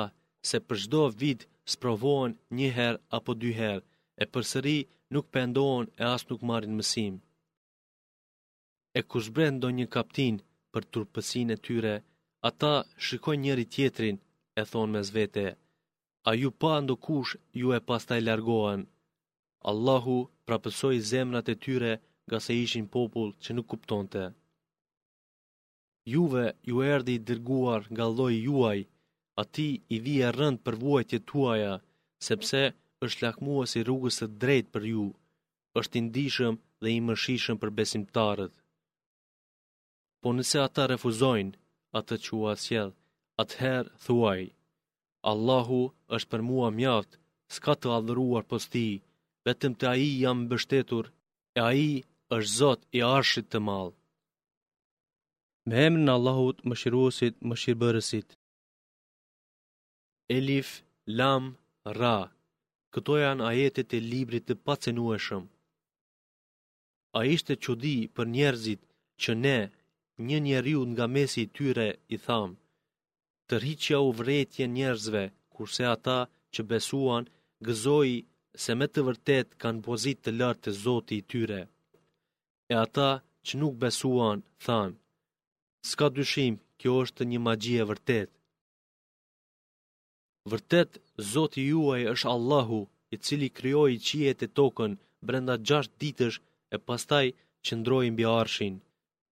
se 0.49 0.57
për 0.69 0.77
çdo 0.85 1.03
vit 1.21 1.41
sprovohen 1.73 2.33
një 2.59 2.69
herë 2.77 3.03
apo 3.17 3.31
dy 3.43 3.51
herë 3.61 3.87
e 4.23 4.25
përsëri 4.33 4.79
nuk 5.15 5.27
pendohen 5.37 5.87
e 6.03 6.05
as 6.15 6.23
nuk 6.31 6.41
marrin 6.51 6.75
mësim. 6.79 7.15
E 8.99 9.01
kush 9.11 9.29
zbren 9.31 9.55
do 9.63 9.69
një 9.79 9.87
kaptin 9.97 10.35
për 10.73 10.83
turpësinë 10.93 11.51
e 11.57 11.61
tyre, 11.67 11.95
ata 12.49 12.73
shikojnë 13.05 13.43
njëri 13.45 13.65
tjetrin 13.75 14.17
e 14.61 14.63
thonë 14.71 14.93
mes 14.95 15.09
vete, 15.17 15.47
a 16.29 16.31
ju 16.41 16.49
pa 16.61 16.73
ndo 16.83 16.95
kush 17.07 17.33
ju 17.61 17.67
e 17.79 17.81
pasta 17.89 18.09
taj 18.11 18.23
largohen. 18.29 18.83
Allahu 19.71 20.17
prapësoj 20.49 20.97
zemrat 21.11 21.47
e 21.55 21.61
tyre 21.65 21.93
nga 22.27 22.39
se 22.45 22.53
ishin 22.65 22.87
popull 22.95 23.31
që 23.43 23.51
nuk 23.57 23.67
kuptonte 23.73 24.25
juve 26.15 26.45
ju 26.71 26.77
erdi 26.95 27.13
i 27.19 27.25
dërguar 27.29 27.81
nga 27.95 28.05
loj 28.19 28.35
juaj, 28.47 28.81
aty 29.43 29.69
i 29.95 29.97
vije 30.07 30.29
rënd 30.39 30.59
për 30.67 30.75
vuajtjet 30.83 31.25
tuaja, 31.31 31.75
sepse 32.29 32.63
është 33.07 33.25
lakmuesi 33.25 33.77
i 33.81 33.85
rrugës 33.89 34.15
së 34.21 34.27
drejtë 34.43 34.73
për 34.75 34.85
ju. 34.93 35.07
Është 35.79 35.97
i 35.99 36.03
ndihshëm 36.09 36.55
dhe 36.83 36.89
i 36.97 37.01
mëshishëm 37.07 37.57
për 37.63 37.71
besimtarët. 37.79 38.55
Po 40.23 40.29
nëse 40.37 40.59
ata 40.69 40.85
refuzojnë 40.93 41.53
atë 41.99 42.17
që 42.25 42.31
ua 42.41 42.55
atëherë 43.43 43.93
thuaj: 44.05 44.41
Allahu 45.31 45.83
është 46.17 46.31
për 46.33 46.43
mua 46.49 46.69
mjaft, 46.79 47.13
s'ka 47.55 47.73
të 47.79 47.89
adhuruar 47.99 48.45
posti, 48.51 48.87
vetëm 49.47 49.73
të 49.79 49.85
aji 49.93 50.09
jam 50.25 50.39
mbështetur, 50.47 51.05
e 51.59 51.61
Ai 51.71 51.89
është 52.37 52.55
zot 52.61 52.81
i 52.99 53.01
Arshit 53.15 53.47
të 53.53 53.59
Madh. 53.67 53.98
Me 55.69 55.77
emrin 55.87 56.07
në 56.09 56.13
Allahut 56.19 56.61
më 56.71 56.75
shiruosit 56.83 57.35
më 57.49 57.55
shirëbërësit. 57.63 58.29
Elif, 60.39 60.69
Lam, 61.19 61.45
Ra, 61.99 62.13
këto 62.95 63.15
janë 63.23 63.45
ajetet 63.51 63.97
e 63.97 63.99
librit 64.13 64.45
të 64.49 64.55
pacenueshëm. 64.69 65.45
A 67.19 67.21
ishte 67.35 67.55
çudi 67.67 67.95
për 68.17 68.27
njerëzit 68.37 68.81
që 69.23 69.31
ne, 69.45 69.59
një 70.29 70.39
njeriu 70.47 70.83
nga 70.93 71.07
mesi 71.17 71.43
tyre 71.57 71.89
i 72.15 72.17
thamë, 72.27 72.57
të 73.49 73.55
rriqja 73.63 73.99
u 74.09 74.11
vretje 74.21 74.67
njerëzve, 74.79 75.25
kurse 75.55 75.85
ata 75.95 76.19
që 76.53 76.61
besuan, 76.71 77.25
gëzoi 77.67 78.15
se 78.65 78.73
me 78.79 78.87
të 78.93 79.01
vërtet 79.09 79.49
kanë 79.63 79.85
pozit 79.89 80.19
të 80.23 80.31
lartë 80.41 80.63
të 80.65 80.73
zoti 80.85 81.15
i 81.21 81.27
tyre. 81.31 81.61
E 82.73 82.75
ata 82.87 83.11
që 83.47 83.53
nuk 83.61 83.75
besuan, 83.85 84.39
thanë, 84.65 84.97
s'ka 85.89 86.09
dyshim, 86.17 86.55
kjo 86.81 86.93
është 87.05 87.23
një 87.31 87.39
magji 87.47 87.75
e 87.83 87.89
vërtet. 87.91 88.31
Vërtet, 90.51 90.91
Zoti 91.33 91.63
juaj 91.71 92.03
është 92.13 92.31
Allahu, 92.35 92.81
i 93.15 93.17
cili 93.25 93.49
kryoj 93.59 93.91
i 93.95 93.99
qijet 94.07 94.43
e 94.47 94.53
tokën 94.59 94.93
brenda 95.27 95.55
gjasht 95.69 95.93
ditësh 96.03 96.39
e 96.75 96.77
pastaj 96.87 97.27
që 97.65 97.73
mbi 97.81 98.09
bja 98.19 98.31
arshin. 98.43 98.75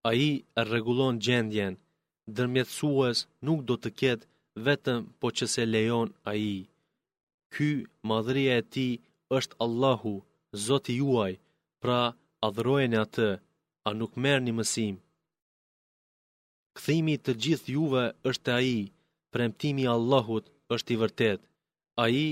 A 0.08 0.10
i 0.30 0.30
e 0.60 0.62
regulon 0.74 1.16
gjendjen, 1.25 1.74
dërmjetësues 2.36 3.18
nuk 3.46 3.60
do 3.68 3.75
të 3.82 3.90
ketë 4.00 4.25
vetëm 4.66 5.00
po 5.20 5.28
që 5.38 5.46
se 5.54 5.64
lejon 5.74 6.08
a 6.32 6.32
i. 6.54 6.68
Ky 7.54 7.70
madhërija 8.10 8.54
e 8.62 8.64
ti 8.74 8.88
është 9.38 9.58
Allahu, 9.66 10.14
Zoti 10.66 10.94
juaj, 11.02 11.34
pra 11.82 12.00
adhërojnë 12.48 12.98
atë, 13.06 13.30
a 13.88 13.90
nuk 14.00 14.12
merë 14.24 14.44
një 14.48 14.54
mësim. 14.60 14.96
Këthimi 16.75 17.13
të 17.25 17.34
gjithë 17.44 17.74
juve 17.75 18.01
është 18.32 18.53
a 18.58 18.62
i, 18.70 18.79
premtimi 19.34 19.86
Allahut 19.96 20.50
është 20.75 20.94
i 20.96 21.00
vërtet. 21.03 21.41
A 22.03 22.05
i 22.12 22.24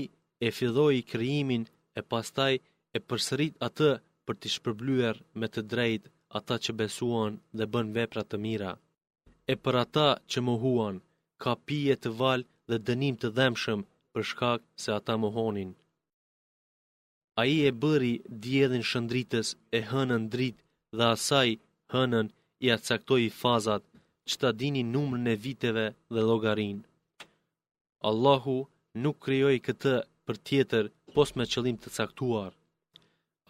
e 0.46 0.50
fidoj 0.56 0.90
i 0.98 1.04
kryimin 1.12 1.62
e 1.98 2.00
pastaj 2.12 2.52
e 2.96 3.00
përsërit 3.08 3.54
atë 3.68 3.88
për 4.26 4.34
të 4.42 4.52
shpërbluer 4.56 5.22
me 5.40 5.46
të 5.54 5.64
drejt 5.72 6.10
ata 6.40 6.58
që 6.64 6.76
besuan 6.80 7.38
dhe 7.56 7.68
bën 7.72 7.94
vepra 7.96 8.22
të 8.28 8.40
mira. 8.44 8.72
E 9.52 9.54
për 9.64 9.74
ata 9.84 10.08
që 10.30 10.38
më 10.46 10.54
huan, 10.64 10.96
ka 11.42 11.52
pije 11.66 11.96
të 12.02 12.10
val 12.20 12.40
dhe 12.68 12.76
dënim 12.88 13.16
të 13.22 13.28
dhemshëm 13.38 13.80
për 14.12 14.22
shkak 14.30 14.60
se 14.82 14.90
ata 14.98 15.14
më 15.22 15.28
honin. 15.38 15.70
A 17.40 17.42
i 17.56 17.56
e 17.68 17.72
bëri 17.82 18.14
djedhin 18.44 18.84
shëndritës 18.90 19.46
e 19.78 19.80
hënën 19.90 20.24
drit 20.34 20.56
dhe 20.96 21.04
asaj 21.14 21.48
hënën 21.94 22.26
i 22.64 22.66
atësaktoj 22.76 23.20
i 23.26 23.32
fazat 23.42 23.82
që 24.28 24.34
ta 24.42 24.48
dini 24.60 24.82
numër 24.94 25.20
në 25.26 25.34
viteve 25.44 25.84
dhe 26.14 26.22
logarin. 26.30 26.78
Allahu 28.10 28.56
nuk 29.02 29.16
krijoi 29.24 29.58
këtë 29.66 29.94
për 30.26 30.36
tjetër 30.46 30.84
pos 31.14 31.28
me 31.36 31.44
qëllim 31.52 31.76
të 31.80 31.88
caktuar. 31.98 32.52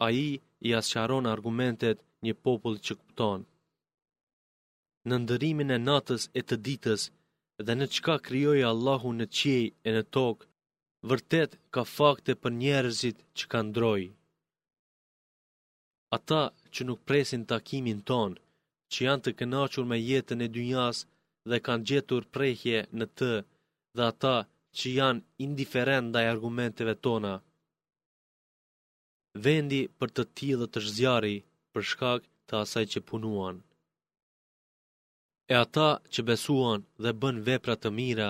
A 0.05 0.07
i 0.27 0.29
i 0.69 0.71
asëqaron 0.81 1.31
argumentet 1.35 1.97
një 2.25 2.35
popull 2.45 2.77
që 2.87 2.93
kupton. 3.01 3.41
Në 5.09 5.17
ndërimin 5.23 5.71
e 5.77 5.79
natës 5.91 6.23
e 6.39 6.41
të 6.49 6.57
ditës 6.67 7.03
dhe 7.67 7.73
në 7.77 7.87
qka 7.95 8.15
krijoi 8.27 8.61
Allahu 8.73 9.09
në 9.19 9.27
qiej 9.37 9.65
e 9.89 9.91
në 9.97 10.03
tokë, 10.17 10.45
vërtet 11.11 11.51
ka 11.75 11.83
fakte 11.97 12.33
për 12.43 12.51
njerëzit 12.63 13.17
që 13.37 13.45
ka 13.51 13.61
ndroj. 13.69 14.03
Ata 16.17 16.43
që 16.73 16.81
nuk 16.89 17.01
presin 17.09 17.43
takimin 17.55 18.01
tonë, 18.11 18.39
që 18.93 18.99
janë 19.07 19.23
të 19.27 19.31
kënaqur 19.41 19.85
me 19.91 19.99
jetën 20.09 20.41
e 20.47 20.53
dynjas 20.57 20.99
dhe 21.51 21.57
kanë 21.67 21.87
gjetur 21.89 22.23
prehje 22.35 22.79
në 22.99 23.07
të 23.19 23.31
dhe 23.97 24.03
ata 24.13 24.35
që 24.79 24.87
janë 24.99 25.25
indiferent 25.47 26.07
ndaj 26.11 26.25
argumenteve 26.35 26.95
tona. 27.07 27.35
Vendi 29.45 29.81
për 29.99 30.09
të 30.17 30.23
tillë 30.39 30.67
të 30.73 30.81
zgjarri 30.91 31.37
për 31.73 31.83
shkak 31.91 32.21
të 32.47 32.53
asaj 32.63 32.85
që 32.93 33.01
punuan. 33.09 33.57
E 35.53 35.55
ata 35.65 35.89
që 36.13 36.21
besuan 36.31 36.81
dhe 37.03 37.11
bën 37.21 37.37
vepra 37.49 37.75
të 37.81 37.91
mira, 38.01 38.29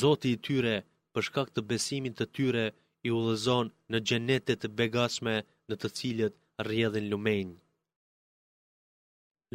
Zoti 0.00 0.28
i 0.34 0.38
tyre 0.46 0.76
për 1.12 1.22
shkak 1.28 1.48
të 1.54 1.60
besimit 1.72 2.14
të 2.18 2.26
tyre 2.36 2.64
i 3.06 3.10
udhëzon 3.18 3.66
në 3.90 3.98
xhenete 4.08 4.52
të 4.62 4.68
begatshme 4.78 5.34
në 5.68 5.74
të 5.82 5.88
cilët 5.98 6.34
rrjedhin 6.66 7.10
lumenjë 7.12 7.56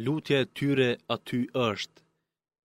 lutja 0.06 0.36
e 0.44 0.46
tyre 0.58 0.90
aty 1.16 1.40
është, 1.70 1.98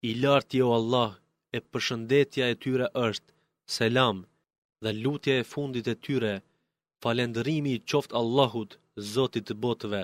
i 0.09 0.11
lartë 0.23 0.55
jo 0.61 0.67
Allah 0.79 1.11
e 1.57 1.61
përshëndetja 1.71 2.43
e 2.53 2.55
tyre 2.63 2.87
është, 3.07 3.31
selam 3.77 4.17
dhe 4.83 4.91
lutja 5.03 5.33
e 5.39 5.47
fundit 5.53 5.87
e 5.93 5.95
tyre, 6.05 6.33
falendërimi 7.01 7.71
i 7.75 7.83
qoftë 7.89 8.15
Allahut, 8.23 8.71
Zotit 9.15 9.43
të 9.47 9.55
botëve. 9.63 10.03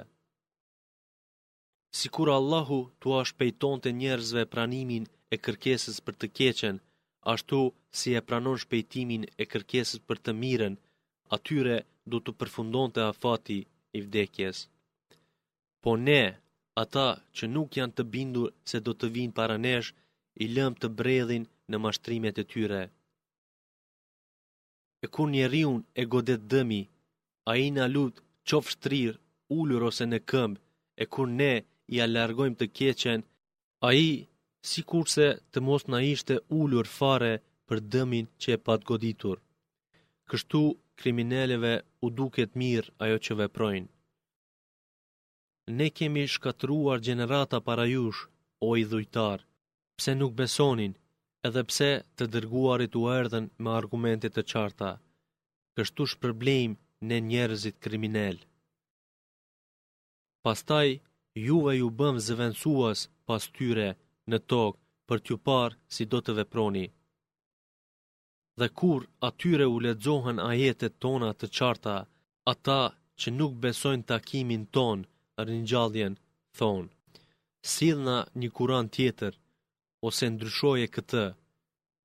Si 1.97 2.07
kur 2.15 2.27
Allahu 2.39 2.79
tua 3.01 3.21
ashtë 3.23 3.37
pejton 3.41 3.77
të 3.81 3.89
njerëzve 4.01 4.43
pranimin 4.53 5.03
e 5.33 5.37
kërkesës 5.45 5.97
për 6.05 6.13
të 6.19 6.27
keqen, 6.37 6.75
ashtu 7.33 7.59
si 7.97 8.09
e 8.19 8.21
pranon 8.27 8.57
shpejtimin 8.63 9.23
e 9.41 9.47
kërkesës 9.51 10.01
për 10.07 10.17
të 10.23 10.31
miren, 10.41 10.75
atyre 11.35 11.77
du 12.09 12.17
të 12.23 12.31
përfundon 12.39 12.89
të 12.93 13.01
afati 13.11 13.59
i 13.97 13.99
vdekjes. 14.05 14.57
Po 15.83 15.91
ne 16.07 16.23
ata 16.83 17.07
që 17.37 17.43
nuk 17.55 17.67
janë 17.79 17.95
të 17.97 18.03
bindur 18.13 18.49
se 18.69 18.77
do 18.85 18.91
të 18.99 19.07
vinë 19.17 19.35
para 19.39 19.57
nesh, 19.65 19.89
i 20.43 20.45
lëm 20.55 20.73
të 20.81 20.87
bredhin 20.99 21.43
në 21.71 21.77
mashtrimet 21.83 22.41
e 22.41 22.45
tyre. 22.53 22.81
E 25.03 25.07
kur 25.13 25.27
një 25.33 25.45
riun 25.53 25.79
e 26.01 26.03
godet 26.13 26.41
dëmi, 26.53 26.81
a 27.49 27.51
i 27.65 27.67
në 27.75 27.85
lut 27.95 28.15
qof 28.49 28.65
shtrir, 28.73 29.13
ullur 29.57 29.81
ose 29.89 30.05
në 30.09 30.19
këmbë, 30.31 30.59
e 31.01 31.03
kur 31.13 31.27
ne 31.41 31.53
i 31.93 31.95
alargojmë 32.05 32.59
të 32.59 32.67
keqen, 32.77 33.19
a 33.87 33.89
i, 34.07 34.11
si 34.69 34.81
kurse 34.91 35.27
të 35.51 35.59
mos 35.67 35.83
në 35.89 35.99
ishte 36.13 36.35
ullur 36.59 36.87
fare 36.97 37.33
për 37.67 37.77
dëmin 37.93 38.25
që 38.41 38.49
e 38.55 38.59
pat 38.65 38.81
goditur. 38.91 39.37
Kështu, 40.29 40.61
kriminelleve 40.99 41.73
u 42.05 42.07
duket 42.19 42.51
mirë 42.61 42.89
ajo 43.05 43.17
që 43.25 43.33
veprojnë 43.43 43.89
ne 45.67 45.89
kemi 45.89 46.27
shkatruar 46.27 46.99
gjenerata 46.99 47.59
para 47.67 47.85
jush, 47.93 48.27
o 48.67 48.75
i 48.81 48.83
dhujtar, 48.85 49.39
pse 49.97 50.11
nuk 50.17 50.33
besonin, 50.35 50.93
edhe 51.47 51.61
pse 51.69 51.91
të 52.17 52.25
dërguarit 52.33 52.95
u 52.99 53.03
erdhen 53.19 53.49
me 53.61 53.69
argumentit 53.79 54.33
të 54.33 54.43
qarta, 54.51 54.91
kështu 55.75 56.03
shpërblejmë 56.11 56.79
në 57.07 57.17
njerëzit 57.29 57.77
kriminel. 57.83 58.37
Pastaj, 60.43 60.95
juve 61.47 61.73
ju 61.77 61.89
bëm 61.99 62.17
zëvensuas 62.27 62.99
pas 63.27 63.43
tyre 63.57 63.89
në 64.31 64.37
tokë 64.49 64.79
për 65.07 65.19
t'ju 65.19 65.37
parë 65.49 65.77
si 65.95 66.05
do 66.11 66.19
të 66.21 66.31
veproni. 66.39 66.87
Dhe 68.59 68.67
kur 68.79 69.05
atyre 69.29 69.65
u 69.73 69.77
ledzohen 69.85 70.37
ajetet 70.47 70.97
tona 71.03 71.31
të 71.37 71.47
qarta, 71.57 71.95
ata 72.53 72.81
që 73.19 73.27
nuk 73.39 73.53
besojnë 73.63 74.07
takimin 74.11 74.63
tonë, 74.77 75.07
rinjalljen 75.37 76.15
thonë, 76.57 76.89
Sidhna 77.75 78.17
një 78.41 78.47
kuran 78.57 78.87
tjetër, 78.95 79.33
ose 80.07 80.23
ndryshoje 80.33 80.87
këtë, 80.95 81.23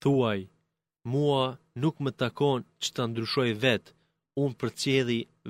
thuaj, 0.03 0.41
mua 1.13 1.45
nuk 1.83 1.97
më 2.05 2.11
takon 2.23 2.61
që 2.83 2.89
të 2.97 3.03
ndryshoj 3.11 3.51
vetë, 3.65 3.91
unë 4.43 4.57
për 4.61 4.71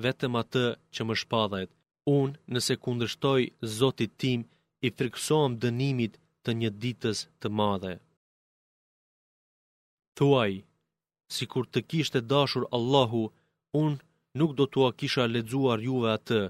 vetëm 0.04 0.32
atë 0.42 0.66
që 0.94 1.00
më 1.06 1.14
shpadhet. 1.22 1.70
Unë 2.18 2.38
nëse 2.52 2.74
kundrështoj 2.84 3.42
zotit 3.78 4.12
tim, 4.20 4.40
i 4.86 4.88
friksohem 4.96 5.52
dënimit 5.62 6.14
të 6.44 6.50
një 6.60 6.70
ditës 6.82 7.18
të 7.40 7.48
madhe. 7.58 7.94
Thuaj, 10.16 10.52
si 11.34 11.44
kur 11.52 11.64
të 11.70 11.80
kishte 11.90 12.20
dashur 12.32 12.64
Allahu, 12.76 13.24
unë 13.82 14.02
nuk 14.38 14.50
do 14.58 14.64
të 14.68 14.78
kisha 15.00 15.24
ledzuar 15.34 15.78
juve 15.88 16.08
atë, 16.16 16.40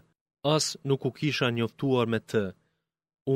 as 0.54 0.64
nuk 0.88 1.00
u 1.08 1.10
kisha 1.18 1.48
njoftuar 1.58 2.06
me 2.12 2.18
të. 2.30 2.42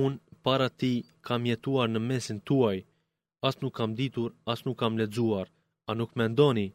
Unë 0.03 0.19
para 0.45 0.69
ti 0.81 0.93
kam 1.27 1.43
jetuar 1.51 1.89
në 1.93 2.01
mesin 2.11 2.39
tuaj, 2.49 2.79
as 3.49 3.55
nuk 3.63 3.75
kam 3.79 3.91
ditur, 4.01 4.31
as 4.53 4.61
nuk 4.67 4.77
kam 4.83 4.93
ledzuar, 5.01 5.47
a 5.89 5.91
nuk 5.99 6.11
me 6.19 6.25
ndoni? 6.33 6.69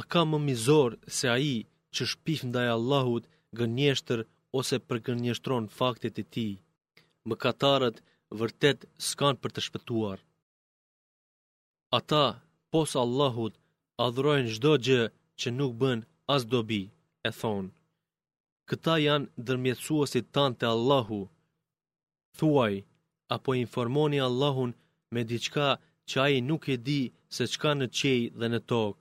A 0.00 0.02
ka 0.10 0.22
më 0.30 0.38
mizor 0.48 0.90
se 1.16 1.26
a 1.34 1.38
i 1.54 1.56
që 1.94 2.02
shpif 2.12 2.40
ndaj 2.48 2.68
Allahut 2.76 3.24
gënjeshtër 3.58 4.20
ose 4.58 4.76
për 4.86 4.98
gënjeshtron 5.06 5.64
faktet 5.78 6.14
e 6.22 6.24
ti? 6.34 6.48
Më 7.26 7.34
katarët 7.42 7.96
vërtet 8.40 8.78
s'kan 9.08 9.34
për 9.42 9.50
të 9.52 9.60
shpëtuar. 9.66 10.18
Ata, 11.98 12.26
pos 12.72 12.90
Allahut, 13.04 13.54
adhrojnë 14.06 14.52
gjdo 14.54 14.72
gjë 14.86 15.02
që 15.40 15.48
nuk 15.58 15.72
bën 15.80 15.98
as 16.34 16.42
dobi, 16.52 16.82
e 17.28 17.30
thonë 17.40 17.70
këta 18.70 18.94
janë 19.06 19.44
dërmjetësuesit 19.48 20.26
tanë 20.36 20.56
të 20.60 20.66
Allahu. 20.74 21.18
Thuaj, 22.38 22.74
apo 23.36 23.54
informoni 23.64 24.18
Allahun 24.28 24.74
me 25.14 25.22
diçka 25.30 25.68
që 26.08 26.16
ai 26.26 26.36
nuk 26.48 26.62
e 26.74 26.76
di 26.88 27.00
se 27.36 27.44
çka 27.52 27.70
në 27.78 27.86
qej 27.98 28.20
dhe 28.38 28.48
në 28.52 28.60
tokë. 28.70 29.00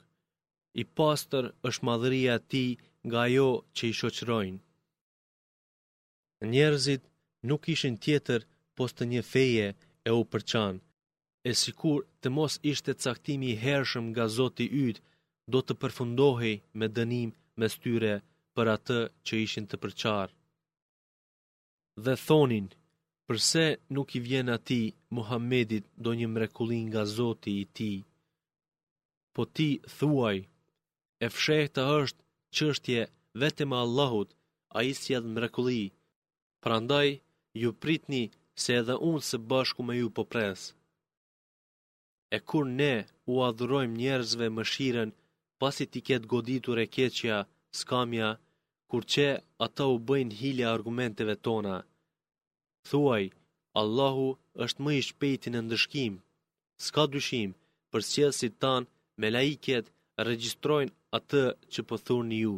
I 0.82 0.84
pastër 0.98 1.46
është 1.70 1.86
madhëria 1.90 2.34
e 2.40 2.46
tij 2.52 2.72
nga 3.08 3.18
ajo 3.28 3.50
që 3.76 3.84
i 3.92 3.98
shoqërojnë. 4.00 4.64
Njerëzit 6.52 7.04
nuk 7.50 7.62
ishin 7.76 7.96
tjetër 8.04 8.42
pos 8.76 8.92
të 8.96 9.04
një 9.12 9.22
feje 9.32 9.68
e 10.10 10.12
u 10.20 10.24
përçanë, 10.34 10.80
E 11.50 11.54
sikur 11.64 12.00
të 12.22 12.28
mos 12.38 12.54
ishte 12.72 12.92
caktimi 13.04 13.48
i 13.52 13.60
hershëm 13.64 14.06
nga 14.12 14.26
Zoti 14.38 14.66
i 14.68 14.80
yt, 14.90 14.98
do 15.54 15.60
të 15.64 15.74
përfundohej 15.82 16.56
me 16.78 16.88
dënim 16.98 17.30
mes 17.60 17.74
tyre 17.84 18.16
për 18.58 18.70
atë 18.76 19.00
që 19.28 19.40
ishin 19.46 19.66
të 19.70 19.78
përqarë. 19.84 20.34
Dhe 22.06 22.14
thonin, 22.26 22.68
përse 23.28 23.66
nuk 23.96 24.10
i 24.18 24.22
vjen 24.28 24.48
ati 24.58 24.82
Muhammedit 25.18 25.86
do 26.06 26.12
një 26.20 26.28
mrekullin 26.36 26.86
nga 26.90 27.04
Zoti 27.18 27.54
i 27.64 27.66
ti, 27.78 27.94
po 29.34 29.42
ti 29.56 29.70
thuaj, 29.98 30.38
e 31.26 31.28
fshekta 31.36 31.84
është 32.00 32.22
është 32.70 32.70
ështje 32.74 33.00
vetëm 33.42 33.72
Allahut, 33.84 34.30
a 34.78 34.78
i 34.92 34.94
si 35.00 35.12
edhe 35.18 35.32
mrekulli, 35.38 35.84
prandaj 36.64 37.08
ju 37.62 37.70
pritni 37.82 38.24
se 38.62 38.70
edhe 38.80 38.96
unë 39.10 39.22
së 39.30 39.38
bashku 39.52 39.82
me 39.86 39.94
ju 40.00 40.08
po 40.18 40.24
presë. 40.32 40.72
E 42.36 42.38
kur 42.50 42.66
ne 42.80 42.94
u 43.32 43.34
adhurojmë 43.48 44.00
njerëzve 44.02 44.48
më 44.56 44.64
shiren, 44.72 45.10
pasi 45.60 45.84
ti 45.92 46.00
ketë 46.08 46.30
goditur 46.34 46.78
e 46.84 46.88
keqja, 46.96 47.38
skamja, 47.80 48.30
kur 48.92 49.02
që 49.14 49.26
ata 49.66 49.84
u 49.96 49.98
bëjnë 50.10 50.36
hilja 50.42 50.68
argumenteve 50.76 51.34
tona. 51.48 51.76
Thuaj, 52.88 53.26
Allahu 53.82 54.28
është 54.66 54.82
më 54.86 54.92
i 55.00 55.04
shpejti 55.08 55.50
në 55.52 55.60
ndëshkim. 55.66 56.14
Ska 56.86 57.02
dyshim, 57.14 57.50
për 57.92 58.02
si 58.10 58.48
tanë, 58.64 58.88
me 59.20 59.28
laiket, 59.36 59.86
registrojnë 60.30 60.96
atë 61.18 61.44
që 61.72 61.82
pëthur 61.90 62.22
po 62.24 62.28
një 62.30 62.40
ju. 62.44 62.58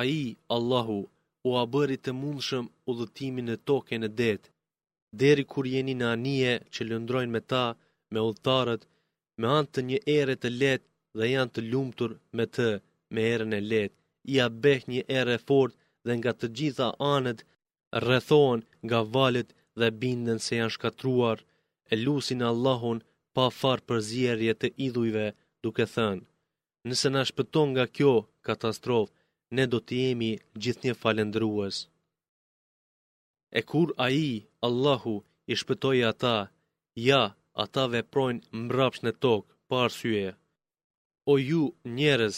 A 0.00 0.02
i, 0.22 0.24
Allahu, 0.56 1.00
u 1.48 1.50
a 1.62 1.64
bëri 1.72 1.96
të 2.04 2.10
mundshëm 2.20 2.66
u 2.88 2.90
dhëtimin 2.98 3.48
e 3.54 3.56
toke 3.68 3.94
në 4.00 4.08
detë, 4.20 4.48
deri 5.20 5.44
kur 5.52 5.64
jeni 5.74 5.94
në 5.98 6.06
anije 6.14 6.52
që 6.72 6.80
lëndrojnë 6.88 7.34
me 7.36 7.40
ta, 7.50 7.64
me 8.12 8.18
ullëtarët, 8.28 8.82
me 9.40 9.46
antë 9.58 9.80
një 9.90 9.98
ere 10.18 10.34
të 10.38 10.48
letë 10.60 10.86
dhe 11.18 11.24
janë 11.34 11.52
të 11.54 11.60
lumëtur 11.70 12.12
me 12.36 12.44
të, 12.54 12.68
me 13.14 13.20
erën 13.34 13.54
e 13.58 13.60
letë, 13.72 13.94
i 14.32 14.40
abeh 14.46 14.80
një 14.92 15.02
ere 15.20 15.36
fort 15.48 15.74
dhe 16.06 16.12
nga 16.18 16.32
të 16.38 16.46
gjitha 16.58 16.88
anët 17.14 17.40
rrethon 18.04 18.58
nga 18.86 19.00
valet 19.16 19.48
dhe 19.80 19.88
bindën 20.00 20.38
se 20.46 20.52
janë 20.60 20.74
shkatruar, 20.76 21.38
e 21.92 21.94
lusin 22.04 22.42
Allahun 22.50 22.98
pa 23.34 23.44
farë 23.60 23.86
për 23.88 23.98
zjerje 24.08 24.52
të 24.58 24.68
idhujve 24.86 25.26
duke 25.64 25.84
thënë. 25.94 26.26
Nëse 26.88 27.08
na 27.12 27.22
shpëton 27.30 27.68
nga 27.76 27.84
kjo 27.96 28.14
katastrofë, 28.46 29.14
ne 29.56 29.64
do 29.72 29.78
të 29.84 29.94
jemi 30.02 30.32
gjithë 30.62 30.84
një 30.86 30.94
falendrues. 31.02 31.76
E 33.58 33.60
kur 33.70 33.88
a 34.04 34.08
i, 34.10 34.30
Allahu, 34.66 35.16
i 35.52 35.54
shpëtoj 35.60 35.98
ata, 36.10 36.36
ja, 37.08 37.22
ata 37.64 37.82
veprojnë 37.94 38.44
mbrapsh 38.64 39.02
në 39.04 39.12
tokë, 39.22 39.46
parësyje. 39.70 40.30
O 41.30 41.32
ju 41.50 41.62
njërez 41.98 42.36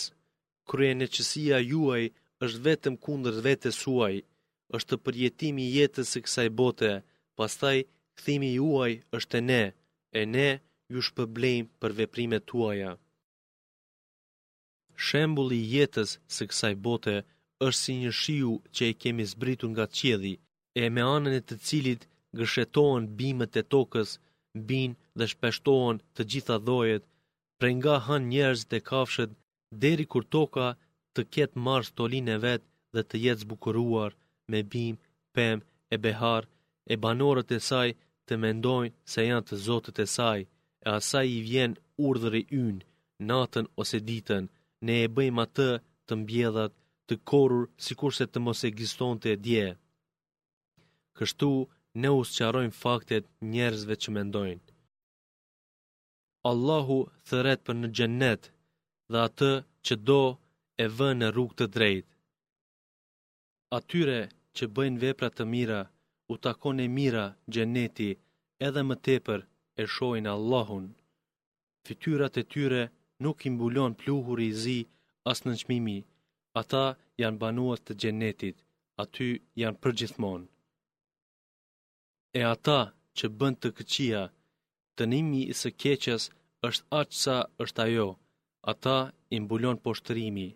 krye 0.70 0.92
neqësia 1.00 1.58
juaj 1.70 2.04
është 2.46 2.60
vetëm 2.66 2.94
kundër 3.04 3.36
vetës 3.46 3.76
suaj, 3.84 4.16
është 4.76 4.98
përjetimi 5.06 5.64
jetës 5.76 6.08
së 6.14 6.20
kësaj 6.24 6.48
bote, 6.60 6.90
pastaj 7.38 7.76
këthimi 8.18 8.50
juaj 8.58 8.92
është 9.18 9.40
e 9.40 9.42
ne, 9.50 9.62
e 10.20 10.22
ne 10.34 10.48
ju 10.92 11.00
shpëblejmë 11.08 11.70
për 11.80 11.96
veprimet 12.02 12.46
tuaja. 12.50 12.92
Shembuli 15.06 15.60
jetës 15.74 16.10
së 16.36 16.48
kësaj 16.50 16.74
bote 16.86 17.14
është 17.66 17.80
si 17.82 17.94
një 18.02 18.12
shiu 18.22 18.52
që 18.74 18.82
i 18.92 18.98
kemi 19.02 19.24
zbritur 19.32 19.70
nga 19.72 19.86
qedhi, 19.98 20.34
e 20.82 20.84
me 20.94 21.02
anën 21.16 21.34
e 21.40 21.46
të 21.48 21.54
cilit 21.68 22.02
gëshetohen 22.38 23.04
bimet 23.18 23.60
e 23.60 23.64
tokës, 23.74 24.10
bin 24.68 24.90
dhe 25.18 25.26
shpeshtohen 25.32 25.96
të 26.14 26.22
gjitha 26.30 26.56
dhojet, 26.68 27.04
pre 27.58 27.68
nga 27.78 27.96
han 28.06 28.28
njerëz 28.32 28.60
dhe 28.70 28.78
kafshet 28.90 29.30
deri 29.70 30.04
kur 30.12 30.24
toka 30.30 30.74
të 31.14 31.22
ketë 31.34 31.60
marrë 31.66 31.88
stolin 31.90 32.28
e 32.28 32.36
vetë 32.44 32.66
dhe 32.94 33.02
të 33.08 33.16
jetë 33.24 33.42
zbukuruar 33.44 34.12
me 34.50 34.60
bim, 34.72 34.94
pem 35.34 35.56
e 35.94 35.96
behar, 36.04 36.42
e 36.86 36.94
banorët 37.02 37.50
e 37.58 37.60
saj 37.68 37.88
të 38.26 38.32
mendojnë 38.44 38.94
se 39.12 39.20
janë 39.28 39.44
të 39.46 39.54
zotët 39.66 39.98
e 40.04 40.06
saj, 40.16 40.40
e 40.86 40.88
asaj 40.98 41.26
i 41.36 41.40
vjen 41.48 41.72
urdhëri 42.08 42.42
ynë, 42.64 42.82
natën 43.28 43.66
ose 43.80 43.98
ditën, 44.08 44.44
ne 44.84 44.94
e 45.04 45.08
bëjmë 45.16 45.40
atë 45.46 45.70
të 46.06 46.12
mbjellat 46.22 46.72
të 47.08 47.14
korur 47.30 47.64
si 47.84 47.92
kurse 48.00 48.24
të 48.28 48.38
mos 48.44 48.60
e 48.68 48.70
giston 48.78 49.14
të 49.20 49.32
dje. 49.44 49.66
Kështu, 51.16 51.50
ne 52.00 52.08
usqarojmë 52.20 52.78
faktet 52.82 53.24
njerëzve 53.52 53.94
që 54.02 54.08
mendojnë. 54.16 54.64
Allahu 56.50 56.98
thëret 57.28 57.60
për 57.66 57.74
në 57.82 57.88
gjennetë 57.96 58.50
dhe 59.12 59.20
atë 59.28 59.50
që 59.86 59.94
do 60.08 60.22
e 60.82 60.84
vë 60.96 61.08
në 61.20 61.28
rrugë 61.34 61.54
të 61.58 61.66
drejtë. 61.76 62.10
Atyre 63.78 64.16
që 64.56 64.64
bëjnë 64.76 65.00
vepra 65.04 65.28
të 65.36 65.44
mira, 65.52 65.78
u 66.32 66.34
takon 66.46 66.80
e 66.84 66.88
mira 66.98 67.24
gjeneti 67.54 68.08
edhe 68.66 68.82
më 68.88 68.96
tepër 69.08 69.40
e 69.80 69.82
shohin 69.94 70.26
Allahun. 70.34 70.86
Fytyrat 71.86 72.34
e 72.42 72.44
tyre 72.52 72.82
nuk 73.24 73.38
i 73.48 73.50
mbulon 73.54 73.92
pluhuri 74.00 74.46
i 74.50 74.56
zi 74.62 74.78
as 75.30 75.38
në 75.44 75.52
çmimi. 75.62 75.98
Ata 76.60 76.84
janë 77.20 77.40
banuar 77.42 77.78
të 77.84 77.92
gjenetit, 78.02 78.56
aty 79.02 79.28
janë 79.60 79.80
përgjithmonë. 79.82 80.46
E 82.40 82.42
ata 82.54 82.80
që 83.16 83.26
bën 83.38 83.54
të 83.62 83.68
këqia, 83.78 84.22
të 84.96 85.02
nimi 85.12 85.40
i 85.52 85.54
së 85.60 85.70
keqes 85.82 86.22
është 86.68 86.84
aqë 87.00 87.16
sa 87.24 87.36
është 87.64 87.80
ajo, 87.86 88.08
ata 88.72 88.96
imbulon 89.38 89.76
poshtërimi. 89.84 90.48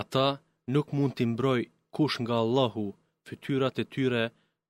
Ata 0.00 0.26
nuk 0.72 0.86
mund 0.96 1.12
t'i 1.16 1.24
mbroj 1.32 1.60
kush 1.94 2.16
nga 2.22 2.36
Allahu 2.44 2.84
fytyrat 3.26 3.76
e 3.82 3.84
tyre, 3.94 4.24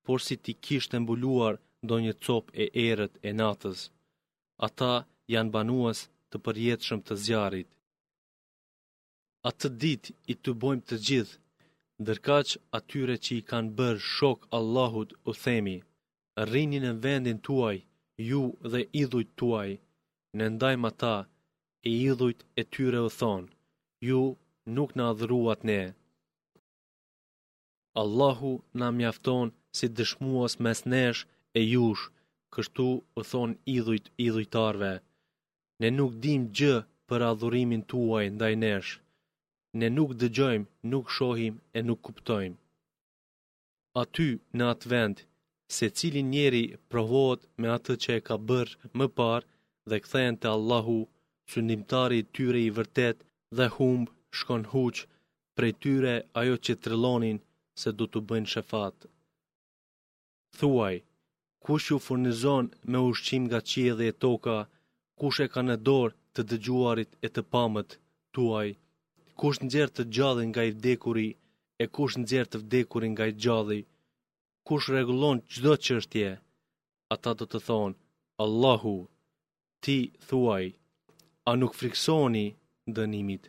por 0.04 0.18
si 0.26 0.34
t'i 0.44 0.52
kisht 0.64 0.90
e 0.96 0.98
mbuluar 1.02 1.54
do 1.88 1.94
një 2.04 2.14
cop 2.24 2.44
e 2.62 2.64
erët 2.88 3.14
e 3.28 3.30
natës. 3.40 3.80
Ata 4.66 4.92
janë 5.34 5.52
banuas 5.56 5.98
të 6.30 6.36
përjetëshëm 6.44 7.00
të 7.06 7.14
zjarit. 7.24 7.68
A 9.48 9.50
të 9.58 9.68
dit 9.82 10.04
i 10.32 10.34
të 10.42 10.50
bojmë 10.62 10.86
të 10.88 10.96
gjithë, 11.06 11.36
ndërkaq 12.02 12.48
atyre 12.78 13.14
që 13.24 13.30
i 13.38 13.42
kanë 13.50 13.70
bërë 13.78 14.04
shok 14.14 14.40
Allahut 14.58 15.10
u 15.30 15.32
themi, 15.44 15.76
rrinin 16.48 16.84
në 16.88 16.92
vendin 17.04 17.38
tuaj, 17.46 17.76
ju 18.28 18.42
dhe 18.70 18.80
idhujt 19.02 19.30
tuaj, 19.40 19.70
në 20.38 20.44
ndajmë 20.54 20.86
ata 20.92 21.14
e 21.86 21.88
idhujt 22.08 22.40
e 22.60 22.62
tyre 22.72 23.00
u 23.08 23.10
thonë, 23.20 23.50
ju 24.08 24.20
nuk 24.76 24.90
në 24.96 25.04
adhruat 25.12 25.60
ne. 25.70 25.80
Allahu 28.02 28.52
në 28.78 28.86
mjafton 28.98 29.46
si 29.76 29.86
dëshmuas 29.98 30.54
mes 30.64 30.78
nesh 30.92 31.22
e 31.58 31.60
jush, 31.72 32.04
kështu 32.54 32.88
u 33.18 33.22
thonë 33.30 33.58
idhujt 33.76 34.06
idhujtarve. 34.26 34.92
Ne 35.80 35.88
nuk 35.98 36.12
dim 36.24 36.42
gjë 36.58 36.76
për 37.08 37.20
adhurimin 37.30 37.82
tuaj 37.90 38.26
ndaj 38.36 38.54
nesh. 38.64 38.92
Ne 39.80 39.88
nuk 39.96 40.10
dëgjojmë, 40.20 40.68
nuk 40.92 41.06
shohim 41.16 41.54
e 41.76 41.80
nuk 41.88 42.00
kuptojmë. 42.06 42.58
Aty 44.02 44.30
në 44.56 44.64
atë 44.72 44.88
vend, 44.92 45.16
se 45.76 45.86
cili 45.98 46.22
njeri 46.32 46.64
provohet 46.90 47.42
me 47.60 47.68
atë 47.76 47.94
që 48.02 48.10
e 48.18 48.20
ka 48.26 48.36
bërë 48.48 48.74
më 48.98 49.06
parë 49.18 49.48
dhe 49.90 49.96
kthehen 50.04 50.36
te 50.40 50.48
Allahu 50.56 51.00
syndimtari 51.52 52.18
tyre 52.36 52.60
i 52.68 52.70
vërtet 52.78 53.16
dhe 53.56 53.66
humb 53.76 54.06
shkon 54.38 54.64
huq 54.72 54.96
prej 55.56 55.72
tyre 55.82 56.14
ajo 56.40 56.56
që 56.64 56.72
trelonin 56.84 57.38
se 57.80 57.88
do 57.98 58.04
të 58.10 58.18
bëjnë 58.28 58.50
shefat. 58.54 58.96
Thuaj, 60.58 60.96
kush 61.64 61.86
ju 61.90 61.98
furnizon 62.06 62.64
me 62.90 62.98
ushqim 63.10 63.42
nga 63.48 63.60
qie 63.70 63.88
dhe 63.98 64.04
e 64.12 64.18
toka, 64.24 64.56
kush 65.20 65.40
e 65.44 65.46
ka 65.54 65.60
në 65.66 65.76
dorë 65.88 66.16
të 66.34 66.40
dëgjuarit 66.50 67.10
e 67.26 67.28
të 67.34 67.42
pamët, 67.52 67.90
tuaj, 68.34 68.68
kush 69.40 69.58
në 69.62 69.66
gjertë 69.74 69.94
të 69.98 70.04
gjadhin 70.16 70.48
nga 70.52 70.62
i 70.68 70.74
vdekuri, 70.76 71.28
e 71.82 71.84
kush 71.96 72.14
në 72.18 72.24
gjertë 72.30 72.52
të 72.56 72.62
vdekurin 72.62 73.12
nga 73.14 73.24
i 73.30 73.34
gjadhi, 73.44 73.80
kush 74.68 74.86
regulon 74.96 75.38
qdo 75.52 75.72
qështje, 75.84 76.30
ata 77.14 77.30
do 77.38 77.44
të 77.50 77.58
thonë, 77.68 77.96
Allahu, 78.44 78.96
ti 79.84 79.98
thuaj, 80.28 80.64
a 81.50 81.52
nuk 81.60 81.72
friksoni 81.80 82.46
dënimit. 82.96 83.44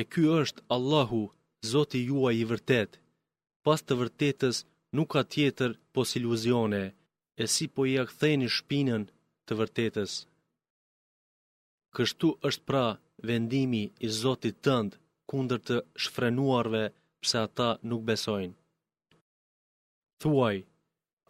E 0.00 0.02
ky 0.12 0.22
është 0.40 0.60
Allahu, 0.76 1.22
Zoti 1.72 1.98
juaj 2.08 2.34
i 2.42 2.48
vërtet, 2.52 2.90
pas 3.64 3.80
të 3.86 3.92
vërtetës 4.00 4.56
nuk 4.96 5.08
ka 5.14 5.22
tjetër 5.32 5.70
pos 5.94 6.08
iluzione, 6.18 6.84
e 7.42 7.44
si 7.54 7.64
po 7.74 7.82
i 7.92 7.94
aktheni 8.04 8.48
shpinën 8.56 9.02
të 9.46 9.52
vërtetës. 9.60 10.12
Kështu 11.96 12.28
është 12.48 12.64
pra 12.68 12.86
vendimi 13.28 13.82
i 14.06 14.08
Zotit 14.22 14.56
tëndë 14.66 14.98
kundër 15.30 15.60
të 15.68 15.76
shfrenuarve 16.02 16.82
pse 17.22 17.36
ata 17.46 17.68
nuk 17.88 18.02
besojnë. 18.08 18.56
Thuaj, 20.20 20.56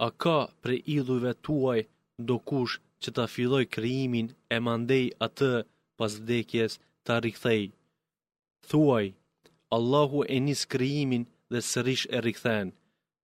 a 0.07 0.09
ka 0.23 0.39
pre 0.63 0.75
idhujve 0.97 1.33
tuaj 1.45 1.81
do 2.29 2.35
kush 2.49 2.75
që 3.05 3.11
ta 3.17 3.25
filloj 3.35 3.63
kriimin 3.77 4.27
e 4.55 4.59
mandej 4.67 5.05
atë 5.27 5.51
pas 5.99 6.13
vdekjes 6.23 6.73
ta 7.07 7.15
rikthej. 7.25 7.63
Thuaj, 8.71 9.07
Allahu 9.77 10.19
e 10.35 10.37
njës 10.47 10.63
kriimin 10.75 11.25
dhe 11.53 11.61
sërish 11.73 12.07
e 12.17 12.19
rikthen, 12.27 12.67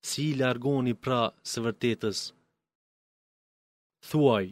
si 0.09 0.21
i 0.31 0.37
largoni 0.43 0.95
pra 1.05 1.23
së 1.51 1.59
vërtetës. 1.67 2.19
Thuaj, 4.09 4.47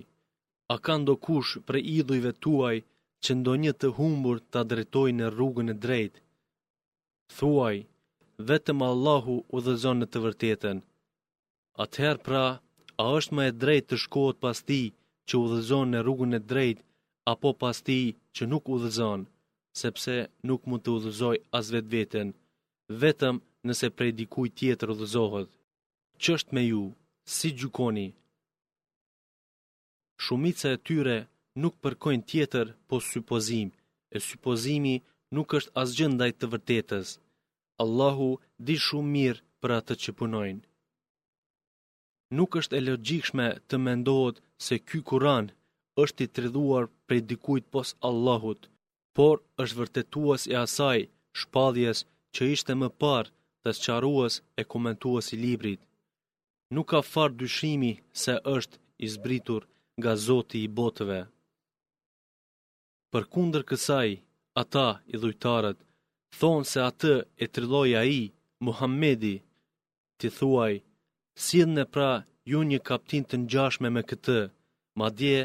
a 0.73 0.75
ka 0.85 0.95
ndo 1.03 1.15
kush 1.27 1.51
për 1.67 1.77
idhujve 1.99 2.31
tuaj 2.45 2.77
që 3.25 3.31
ndo 3.41 3.53
një 3.65 3.73
të 3.81 3.89
humbur 3.99 4.37
të 4.51 4.57
adretoj 4.65 5.09
në 5.19 5.27
rrugën 5.35 5.73
e 5.75 5.81
drejt? 5.85 6.15
Thuaj, 7.37 7.77
vetëm 8.49 8.81
Allahu 8.91 9.37
u 9.55 9.65
dhe 9.67 9.75
zonë 9.85 10.07
të 10.11 10.19
vërtetën. 10.27 10.77
Atëher 11.85 12.17
pra, 12.27 12.45
a 13.03 13.05
është 13.19 13.35
më 13.37 13.43
e 13.51 13.53
drejt 13.62 13.85
të 13.89 13.97
shkot 14.05 14.37
pas 14.45 14.59
ti, 14.69 14.83
që 15.29 15.35
udhëzon 15.45 15.89
në 15.95 16.01
rrugën 16.05 16.37
e 16.39 16.41
drejtë 16.51 16.85
apo 17.33 17.49
pas 17.62 17.79
tij 17.87 18.05
që 18.35 18.43
nuk 18.51 18.65
udhëzon, 18.75 19.21
sepse 19.81 20.15
nuk 20.49 20.62
mund 20.69 20.83
të 20.85 20.91
udhëzoj 20.97 21.37
as 21.59 21.67
vetveten, 21.75 22.29
vetëm 23.03 23.37
nëse 23.67 23.87
prej 23.97 24.12
dikujt 24.21 24.57
tjetër 24.61 24.93
udhëzohet. 24.95 25.51
Ç'është 26.23 26.53
me 26.55 26.62
ju, 26.71 26.85
si 27.35 27.49
gjykoni? 27.59 28.09
Shumica 30.25 30.69
e 30.77 30.79
tyre 30.87 31.17
nuk 31.62 31.75
përkojnë 31.83 32.27
tjetër 32.31 32.67
po 32.89 32.97
supozim, 33.11 33.69
e 34.15 34.19
supozimi 34.29 34.95
nuk 35.35 35.49
është 35.59 35.75
asgjë 35.83 36.09
ndaj 36.15 36.31
të 36.37 36.47
vërtetës. 36.53 37.09
Allahu 37.83 38.31
di 38.67 38.77
shumë 38.87 39.12
mirë 39.17 39.45
për 39.62 39.71
atë 39.79 39.95
që 40.03 40.11
punojnë 40.19 40.62
nuk 42.35 42.57
është 42.61 42.77
e 42.79 42.85
logjikshme 42.89 43.47
të 43.69 43.79
mendohet 43.87 44.41
se 44.67 44.79
ky 44.89 45.01
Kur'an 45.11 45.51
është 46.05 46.25
i 46.25 46.29
tridhuar 46.35 46.89
prej 47.07 47.21
dikujt 47.31 47.65
pos 47.73 47.95
Allahut, 48.09 48.62
por 49.17 49.37
është 49.62 49.79
vërtetuas 49.81 50.43
e 50.53 50.57
asaj 50.65 50.99
shpadhjes 51.41 51.99
që 52.35 52.43
ishte 52.55 52.73
më 52.81 52.89
parë 53.01 53.31
të 53.62 53.71
sqaruas 53.79 54.35
e 54.61 54.62
komentuas 54.73 55.27
i 55.35 55.41
librit. 55.45 55.81
Nuk 56.75 56.87
ka 56.91 57.01
farë 57.12 57.39
dyshimi 57.41 57.93
se 58.23 58.35
është 58.57 58.77
izbritur 59.09 59.62
nga 59.99 60.12
zoti 60.27 60.59
i 60.67 60.73
botëve. 60.79 61.21
Për 63.12 63.25
kunder 63.33 63.62
kësaj, 63.69 64.09
ata 64.62 64.89
i 65.12 65.17
dhujtarët, 65.23 65.79
thonë 66.39 66.69
se 66.73 66.79
atë 66.91 67.15
e 67.43 67.47
trilloj 67.55 67.89
a 68.01 68.03
i, 68.21 68.23
Muhammedi, 68.67 69.37
ti 70.19 70.29
thuaj, 70.39 70.75
Sidhën 71.44 71.77
e 71.83 71.85
pra, 71.94 72.12
ju 72.51 72.61
një 72.70 72.79
kaptin 72.88 73.25
të 73.29 73.37
njashme 73.40 73.88
me 73.94 74.03
këtë, 74.11 74.37
ma 75.01 75.07
dje, 75.18 75.37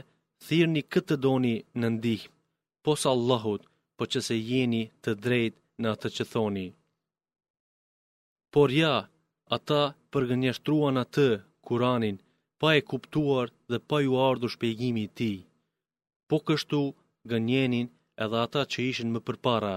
thirë 0.46 0.70
një 0.76 0.84
këtë 0.94 1.16
doni 1.26 1.56
në 1.82 1.88
ndihë, 1.96 2.30
posë 2.86 3.08
Allahut, 3.14 3.62
po 3.98 4.04
që 4.12 4.20
se 4.28 4.36
jeni 4.52 4.82
të 5.04 5.12
drejt 5.26 5.56
në 5.82 5.88
atë 5.94 6.10
që 6.18 6.24
thoni. 6.34 6.66
Por 8.54 8.70
ja, 8.82 8.94
ata 9.58 9.82
përgënjështruan 10.12 10.98
atë, 11.04 11.28
kuranin, 11.68 12.18
pa 12.60 12.70
e 12.80 12.82
kuptuar 12.92 13.48
dhe 13.72 13.78
pa 13.90 13.98
ju 14.06 14.14
ardhu 14.30 14.48
shpejgimi 14.56 15.06
ti, 15.18 15.32
po 16.30 16.36
kështu 16.48 16.82
gënjenin 17.30 17.88
edhe 18.26 18.38
ata 18.46 18.62
që 18.72 18.80
ishin 18.92 19.10
më 19.14 19.20
përpara, 19.28 19.76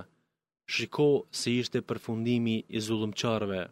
shiko 0.73 1.11
se 1.39 1.49
ishte 1.61 1.79
përfundimi 1.89 2.57
i 2.77 2.79
zullëmqarve 2.87 3.63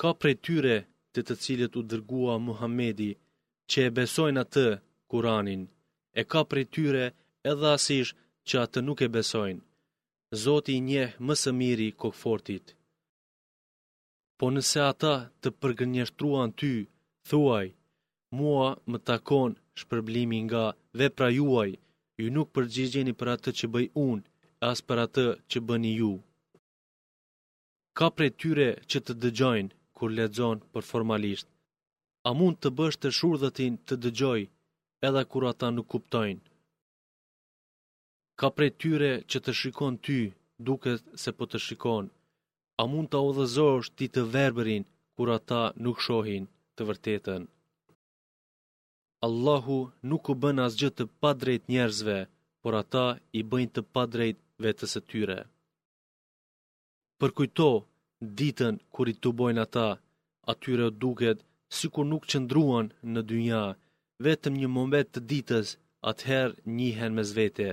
ka 0.00 0.10
prej 0.20 0.36
tyre 0.46 0.76
të 1.14 1.20
të 1.28 1.34
cilët 1.44 1.76
u 1.80 1.82
dërgua 1.92 2.34
Muhammedi, 2.46 3.10
që 3.70 3.78
e 3.88 3.92
besojnë 3.98 4.40
atë 4.44 4.66
Kuranin, 5.10 5.62
e 6.20 6.22
ka 6.30 6.40
prej 6.50 6.64
tyre 6.74 7.04
edhe 7.50 7.68
asish 7.76 8.10
që 8.48 8.54
atë 8.64 8.78
nuk 8.86 8.98
e 9.06 9.12
besojnë. 9.16 9.62
Zoti 10.44 10.72
i 10.78 10.84
njeh 10.90 11.12
më 11.26 11.34
së 11.42 11.50
miri 11.60 11.88
kokfortit. 12.02 12.64
Po 14.38 14.46
nëse 14.54 14.80
ata 14.92 15.14
të 15.42 15.48
përgënjeshtruan 15.60 16.50
ty, 16.60 16.74
thuaj, 17.28 17.66
mua 18.38 18.68
më 18.90 18.98
takon 19.10 19.50
shpërblimi 19.80 20.38
nga 20.46 20.64
vepra 20.98 21.28
juaj, 21.38 21.70
ju 22.20 22.26
nuk 22.36 22.48
përgjigjeni 22.54 23.12
për 23.20 23.28
atë 23.34 23.50
që 23.58 23.66
bëj 23.74 23.86
unë, 24.08 24.26
as 24.70 24.78
për 24.86 24.98
atë 25.06 25.26
që 25.50 25.58
bëni 25.68 25.92
ju. 26.00 26.12
Ka 27.98 28.06
prej 28.16 28.30
tyre 28.40 28.68
që 28.90 28.98
të 29.06 29.12
dëgjojnë 29.22 29.70
kur 30.04 30.12
lexon 30.20 30.56
për 30.72 30.84
formalisht. 30.92 31.48
A 32.28 32.30
mund 32.38 32.56
të 32.62 32.68
bësh 32.78 32.98
të 33.00 33.08
shurdhëtin 33.18 33.72
të 33.86 33.94
dëgjoj 34.04 34.40
edhe 35.06 35.22
kur 35.30 35.42
ata 35.52 35.68
nuk 35.76 35.86
kuptojnë? 35.92 36.42
Ka 38.38 38.46
prej 38.56 38.70
tyre 38.80 39.12
që 39.30 39.38
të 39.44 39.52
shikon 39.60 39.94
ty, 40.04 40.20
duket 40.68 40.98
se 41.22 41.30
po 41.38 41.44
të 41.50 41.58
shikon. 41.66 42.06
A 42.80 42.82
mund 42.90 43.06
të 43.10 43.18
odhëzosh 43.28 43.88
ti 43.96 44.06
të 44.14 44.22
verberin 44.34 44.84
kur 45.16 45.28
ata 45.38 45.62
nuk 45.84 45.98
shohin 46.06 46.44
të 46.76 46.82
vërtetën? 46.88 47.42
Allahu 49.26 49.78
nuk 50.10 50.22
u 50.32 50.34
bën 50.42 50.58
asgjë 50.66 50.90
të 50.96 51.04
padrejt 51.22 51.62
njerëzve, 51.72 52.18
por 52.62 52.72
ata 52.82 53.06
i 53.38 53.40
bëjnë 53.50 53.74
të 53.74 53.82
padrejt 53.94 54.38
vetës 54.64 54.92
e 54.98 55.02
tyre. 55.10 55.38
Përkujto 57.20 57.70
ditën 58.34 58.76
kur 58.94 59.08
i 59.08 59.14
të 59.22 59.30
bojnë 59.38 59.62
ata, 59.66 59.88
atyre 60.52 60.86
duket 61.02 61.38
si 61.76 61.86
kur 61.94 62.06
nuk 62.10 62.24
qëndruan 62.30 62.86
në 63.14 63.20
dynja, 63.28 63.62
vetëm 64.24 64.54
një 64.60 64.68
moment 64.76 65.08
të 65.14 65.20
ditës 65.30 65.68
atëherë 66.10 66.58
njihen 66.76 67.12
me 67.16 67.22
zvete. 67.30 67.68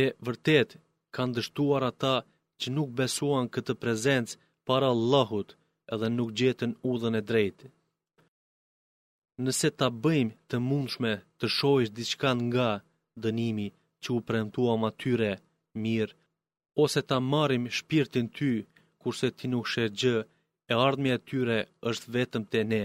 E 0.00 0.02
vërtet, 0.24 0.70
kanë 1.14 1.34
dështuar 1.36 1.82
ata 1.90 2.14
që 2.60 2.68
nuk 2.76 2.88
besuan 2.98 3.46
këtë 3.54 3.74
prezencë 3.82 4.34
para 4.66 4.88
Allahut 4.94 5.50
edhe 5.94 6.06
nuk 6.16 6.34
gjetën 6.38 6.72
udhën 6.90 7.14
e 7.20 7.22
drejtë. 7.30 7.66
Nëse 9.44 9.68
ta 9.78 9.86
bëjmë 10.04 10.36
të 10.48 10.56
mundshme 10.68 11.12
të 11.38 11.46
shojsh 11.56 11.94
diçka 11.98 12.30
nga 12.46 12.68
dënimi 13.22 13.68
që 14.02 14.08
u 14.16 14.20
premtuam 14.28 14.82
atyre, 14.90 15.32
mirë, 15.82 16.14
ose 16.82 17.00
ta 17.08 17.16
marim 17.32 17.64
shpirtin 17.76 18.26
ty 18.36 18.52
kurse 19.02 19.28
ti 19.38 19.46
nuk 19.52 19.66
shetë 19.72 19.94
gjë, 20.00 20.16
e 20.70 20.72
ardhme 20.86 21.10
e 21.16 21.18
tyre 21.28 21.58
është 21.90 22.08
vetëm 22.16 22.42
të 22.52 22.60
ne. 22.72 22.84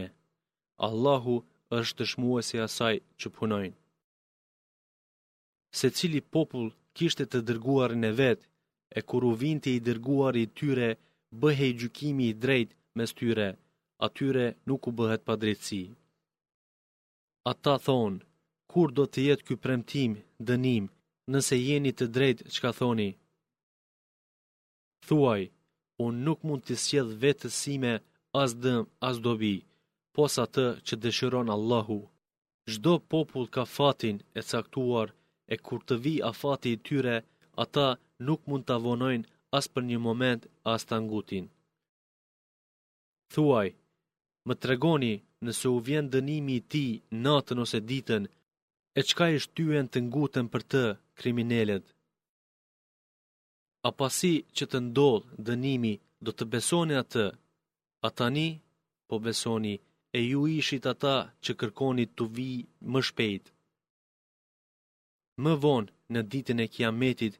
Allahu 0.88 1.36
është 1.80 1.95
dëshmue 1.99 2.39
si 2.47 2.56
asaj 2.67 2.95
që 3.19 3.28
punojnë. 3.38 3.78
Se 5.78 5.88
cili 5.97 6.21
popull 6.34 6.69
kishte 6.97 7.23
të 7.28 7.39
dërguar 7.47 7.91
në 8.04 8.10
vetë, 8.21 8.45
e 8.97 8.99
kur 9.10 9.21
u 9.30 9.32
vinte 9.43 9.69
i 9.76 9.80
dërguar 9.88 10.36
i 10.43 10.45
tyre, 10.60 10.89
bëhe 11.41 11.65
i 11.71 11.78
gjukimi 11.80 12.26
i 12.30 12.38
drejt 12.43 12.69
mes 12.97 13.12
tyre, 13.19 13.47
atyre 14.08 14.45
nuk 14.67 14.82
u 14.89 14.91
bëhet 14.97 15.21
pa 15.28 15.34
drejtësi. 15.41 15.84
Ata 17.52 17.76
thonë, 17.86 18.19
kur 18.71 18.88
do 18.97 19.04
të 19.12 19.19
jetë 19.28 19.45
kjë 19.47 19.58
premtim, 19.63 20.12
dënim, 20.47 20.86
nëse 21.32 21.56
jeni 21.67 21.91
të 21.95 22.06
drejtë 22.15 22.43
që 22.54 22.60
ka 22.63 22.71
thoni? 22.80 23.10
Thuaj, 25.08 25.41
unë 26.05 26.23
nuk 26.27 26.39
mund 26.47 26.61
të 26.67 26.75
sjedh 26.85 27.11
vetësime, 27.23 27.93
sime 27.97 28.41
as 28.43 28.51
dëm, 28.63 28.81
as 29.09 29.17
dobi, 29.25 29.55
pos 30.15 30.33
atë 30.45 30.65
që 30.85 30.95
dëshiron 31.03 31.49
Allahu. 31.55 31.99
Zdo 32.73 32.93
popull 33.11 33.47
ka 33.55 33.63
fatin 33.75 34.17
e 34.39 34.41
caktuar, 34.49 35.07
e 35.53 35.55
kur 35.65 35.79
të 35.87 35.95
vi 36.03 36.15
a 36.29 36.31
fati 36.41 36.69
i 36.73 36.81
tyre, 36.87 37.17
ata 37.63 37.87
nuk 38.27 38.41
mund 38.49 38.63
të 38.65 38.71
avonojnë 38.77 39.29
as 39.57 39.65
për 39.73 39.83
një 39.89 39.99
moment 40.07 40.41
as 40.73 40.81
të 40.87 40.95
ngutin. 41.05 41.45
Thuaj, 43.33 43.67
më 44.47 44.53
tregoni 44.63 45.13
nëse 45.45 45.67
u 45.75 45.77
vjen 45.87 46.05
dënimi 46.13 46.53
i 46.59 46.65
ti 46.71 46.85
natën 47.23 47.63
ose 47.65 47.79
ditën, 47.89 48.23
e 48.99 49.01
qka 49.07 49.25
ishtë 49.37 49.55
tyen 49.57 49.87
të 49.89 49.99
ngutën 50.07 50.45
për 50.53 50.61
të 50.71 50.83
kriminelet? 51.19 51.85
A 53.87 53.89
pasi 53.99 54.33
që 54.57 54.65
të 54.71 54.79
ndodhë 54.83 55.43
dënimi, 55.47 55.93
do 56.25 56.31
të 56.35 56.43
besoni 56.51 56.95
atë, 57.03 57.23
a 58.07 58.09
tani, 58.19 58.47
po 59.07 59.15
besoni, 59.25 59.73
e 60.17 60.19
ju 60.31 60.41
ishit 60.59 60.85
ata 60.93 61.15
që 61.43 61.51
kërkonit 61.59 62.11
të 62.17 62.23
vi 62.35 62.49
më 62.91 62.99
shpejt. 63.07 63.45
Më 65.43 65.53
vonë 65.63 65.91
në 66.13 66.21
ditën 66.31 66.59
e 66.65 66.71
kiametit, 66.73 67.33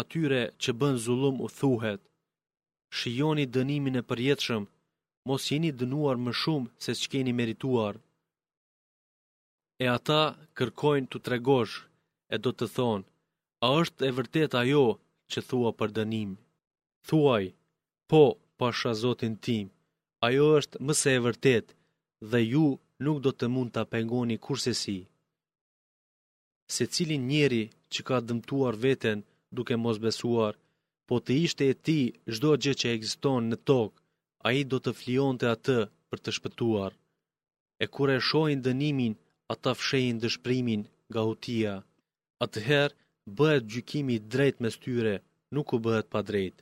atyre 0.00 0.42
që 0.62 0.70
bën 0.80 0.94
zulum 1.04 1.36
u 1.46 1.48
thuhet, 1.58 2.00
shioni 2.96 3.44
dënimin 3.56 3.96
e 4.00 4.06
përjetëshëm, 4.10 4.64
mos 5.26 5.42
jeni 5.50 5.70
dënuar 5.80 6.16
më 6.24 6.32
shumë 6.40 6.72
se 6.82 6.90
që 7.00 7.06
keni 7.12 7.32
merituar. 7.40 7.94
E 9.84 9.86
ata 9.96 10.20
kërkojnë 10.56 11.08
të 11.10 11.18
tregosh, 11.26 11.76
e 12.34 12.36
do 12.44 12.50
të 12.56 12.66
thonë, 12.76 13.06
a 13.64 13.66
është 13.80 14.04
e 14.08 14.10
vërtet 14.18 14.52
ajo 14.62 14.84
që 15.32 15.38
thua 15.48 15.70
për 15.80 15.90
dënim. 15.98 16.30
Thuaj, 17.08 17.44
po, 18.10 18.22
pasha 18.60 18.92
zotin 19.02 19.34
tim, 19.44 19.66
ajo 20.26 20.44
është 20.58 20.76
mëse 20.86 21.10
e 21.16 21.22
vërtet 21.26 21.66
dhe 22.30 22.40
ju 22.52 22.64
nuk 23.04 23.18
do 23.24 23.30
të 23.36 23.46
mund 23.54 23.70
të 23.72 23.78
apengoni 23.84 24.36
kurse 24.46 24.72
si. 24.82 24.98
Se 26.74 26.84
cilin 26.94 27.24
njeri 27.30 27.64
që 27.92 28.00
ka 28.08 28.16
dëmtuar 28.28 28.74
veten 28.86 29.18
duke 29.56 29.74
mos 29.84 29.98
besuar, 30.06 30.54
po 31.08 31.14
të 31.24 31.32
ishte 31.44 31.64
e 31.72 31.74
ti 31.86 32.00
zdo 32.36 32.50
gjë 32.62 32.74
që 32.80 32.86
egziston 32.94 33.42
në 33.50 33.56
tok, 33.68 33.92
a 34.46 34.48
i 34.60 34.62
do 34.70 34.78
të 34.82 34.90
flion 35.00 35.34
të 35.38 35.46
atë 35.54 35.78
për 36.10 36.18
të 36.22 36.30
shpëtuar. 36.36 36.92
E 37.82 37.86
kure 37.94 38.16
shojnë 38.28 38.64
dënimin, 38.66 39.14
ata 39.52 39.70
fshejnë 39.80 40.20
dëshprimin 40.22 40.82
ga 41.14 41.22
utia. 41.34 41.72
Atëherë, 42.44 42.94
bëhet 43.38 43.64
gjykimi 43.72 44.14
i 44.16 44.24
drejt 44.32 44.56
mes 44.62 44.76
tyre, 44.84 45.14
nuk 45.54 45.72
u 45.74 45.78
bëhet 45.84 46.06
pa 46.12 46.20
drejt. 46.28 46.56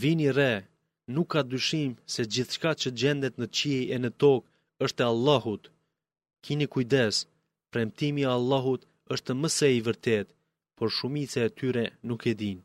Vini 0.00 0.28
re, 0.38 0.52
nuk 1.14 1.28
ka 1.32 1.40
dyshim 1.50 1.92
se 2.12 2.22
gjithçka 2.32 2.70
që 2.80 2.88
gjendet 3.00 3.34
në 3.38 3.46
qiej 3.56 3.84
e 3.94 3.98
në 4.02 4.10
tokë 4.22 4.48
është 4.84 5.00
e 5.02 5.08
Allahut. 5.12 5.64
Kini 6.44 6.66
kujdes, 6.72 7.14
premtimi 7.72 8.22
i 8.24 8.30
Allahut 8.36 8.82
është 9.14 9.32
më 9.40 9.48
së 9.56 9.68
i 9.78 9.84
vërtet, 9.88 10.28
por 10.76 10.88
shumica 10.96 11.40
e 11.44 11.54
tyre 11.58 11.84
nuk 12.08 12.22
e 12.30 12.34
dinë. 12.40 12.64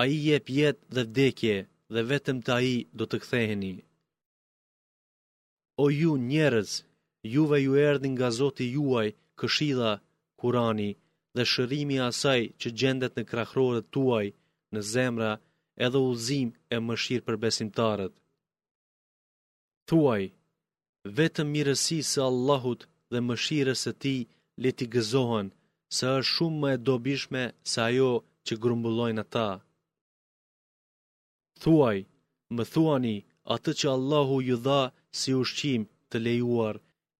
A 0.00 0.02
i 0.14 0.16
jep 0.28 0.46
jetë 0.58 0.80
dhe 0.94 1.02
vdekje, 1.08 1.56
dhe 1.94 2.00
vetëm 2.10 2.38
të 2.44 2.50
a 2.58 2.60
i 2.74 2.76
do 2.98 3.04
të 3.08 3.16
ktheheni. 3.24 3.74
O 5.82 5.86
ju 6.00 6.12
njerëz, 6.30 6.70
juve 7.34 7.58
ju 7.62 7.72
erdin 7.88 8.12
nga 8.16 8.28
zoti 8.38 8.64
juaj, 8.76 9.08
këshida 9.40 9.92
Kurani 10.40 10.88
dhe 11.36 11.44
shërimi 11.52 11.96
asaj 12.10 12.40
që 12.60 12.68
gjendet 12.80 13.12
në 13.16 13.24
krachrorët 13.30 13.86
tuaj 13.96 14.24
në 14.74 14.80
zemra 14.92 15.30
edhe 15.86 15.98
ullzim 16.08 16.48
e 16.74 16.76
mëshirë 16.86 17.26
për 17.28 17.36
besimtarët. 17.44 18.14
Tuaj, 19.90 20.22
vetëm 21.18 21.52
mirësi 21.56 21.98
se 22.10 22.20
Allahut 22.30 22.80
dhe 23.12 23.20
mëshirës 23.28 23.82
e 23.90 23.92
ti 24.02 24.16
leti 24.64 24.86
gëzohen, 24.94 25.48
se 25.96 26.04
është 26.18 26.30
shumë 26.34 26.60
më 26.62 26.68
e 26.76 26.82
dobishme 26.88 27.42
se 27.72 27.78
ajo 27.88 28.12
që 28.46 28.54
grumbullojnë 28.62 29.22
ata. 29.24 29.48
Tuaj, 31.62 31.98
më 32.56 32.64
thuani 32.72 33.16
atë 33.54 33.70
që 33.78 33.86
Allahu 33.96 34.36
ju 34.48 34.56
dha 34.66 34.80
si 35.18 35.30
ushqim 35.42 35.82
të 36.10 36.16
lejuar, 36.26 36.74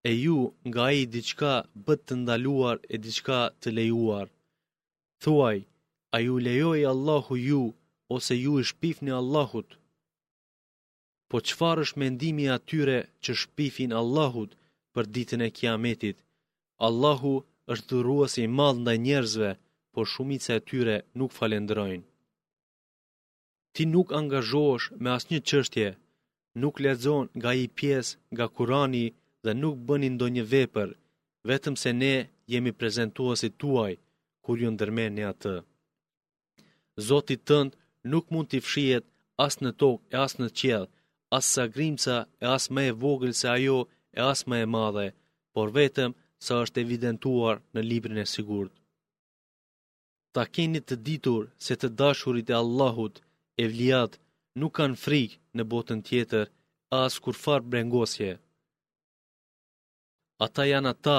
e 0.09 0.11
ju 0.25 0.39
nga 0.69 0.85
i 1.01 1.03
diçka 1.15 1.55
bët 1.85 2.01
të 2.07 2.15
ndaluar 2.23 2.77
e 2.95 2.97
diçka 3.05 3.41
të 3.61 3.69
lejuar. 3.79 4.27
Thuaj, 5.23 5.59
a 6.15 6.17
ju 6.27 6.35
lejoj 6.47 6.81
Allahu 6.93 7.35
ju, 7.51 7.63
ose 8.15 8.35
ju 8.45 8.53
i 8.63 8.69
shpifni 8.71 9.13
Allahut? 9.23 9.69
Po 11.29 11.37
qëfar 11.47 11.77
është 11.85 11.99
mendimi 12.05 12.47
atyre 12.57 12.99
që 13.23 13.33
shpifin 13.43 13.91
Allahut 14.03 14.51
për 14.95 15.05
ditën 15.15 15.41
e 15.47 15.55
kiametit? 15.59 16.17
Allahu 16.87 17.35
është 17.73 17.89
dhuruas 17.91 18.33
i 18.45 18.47
madh 18.59 18.79
ndaj 18.83 18.99
njerëzve, 19.07 19.51
po 19.93 20.01
shumica 20.13 20.53
e 20.59 20.65
tyre 20.69 20.97
nuk 21.19 21.31
falendrojnë. 21.39 22.07
Ti 23.75 23.83
nuk 23.95 24.09
angazhohesh 24.21 24.87
me 25.03 25.09
asnjë 25.17 25.41
çështje, 25.49 25.89
nuk 26.61 26.75
lexon 26.85 27.25
nga 27.39 27.51
i 27.65 27.67
pjesë 27.79 28.17
nga 28.37 28.47
Kurani, 28.57 29.07
dhe 29.47 29.53
nuk 29.63 29.77
bëni 29.89 30.09
ndonjë 30.15 30.45
vepër, 30.53 30.91
vetëm 31.49 31.75
se 31.83 31.91
ne 32.03 32.15
jemi 32.53 32.73
si 33.41 33.49
tuaj 33.61 33.95
kur 34.45 34.57
ju 34.63 34.69
ndërmeni 34.73 35.23
atë. 35.33 35.55
Zoti 37.09 37.37
tënd 37.49 37.71
nuk 38.13 38.27
mund 38.33 38.49
t'i 38.51 38.61
fshihet 38.67 39.05
as 39.47 39.55
në 39.63 39.71
tokë 39.81 40.05
e 40.15 40.17
as 40.25 40.33
në 40.41 40.47
qiell, 40.59 40.87
as 41.37 41.45
sa 41.55 41.65
grimca 41.75 42.17
e 42.45 42.47
as 42.57 42.65
më 42.75 42.83
e 42.91 42.93
vogël 43.03 43.35
se 43.41 43.47
ajo 43.57 43.79
e 44.19 44.21
as 44.33 44.41
më 44.49 44.57
e 44.65 44.67
madhe, 44.75 45.07
por 45.55 45.69
vetëm 45.79 46.11
sa 46.45 46.53
është 46.65 46.81
evidentuar 46.85 47.55
në 47.75 47.81
librin 47.91 48.23
e 48.25 48.27
sigurt. 48.35 48.73
Ta 50.35 50.43
keni 50.55 50.81
të 50.87 50.95
ditur 51.07 51.43
se 51.65 51.73
të 51.79 51.89
dashurit 52.01 52.49
e 52.53 52.59
Allahut, 52.63 53.15
evliat, 53.65 54.13
nuk 54.61 54.73
kanë 54.79 54.99
frikë 55.05 55.39
në 55.57 55.63
botën 55.73 56.01
tjetër, 56.09 56.45
as 57.03 57.13
kur 57.23 57.35
farë 57.45 57.69
brengosje. 57.73 58.33
Ata 60.45 60.63
janë 60.73 60.89
ata 60.95 61.19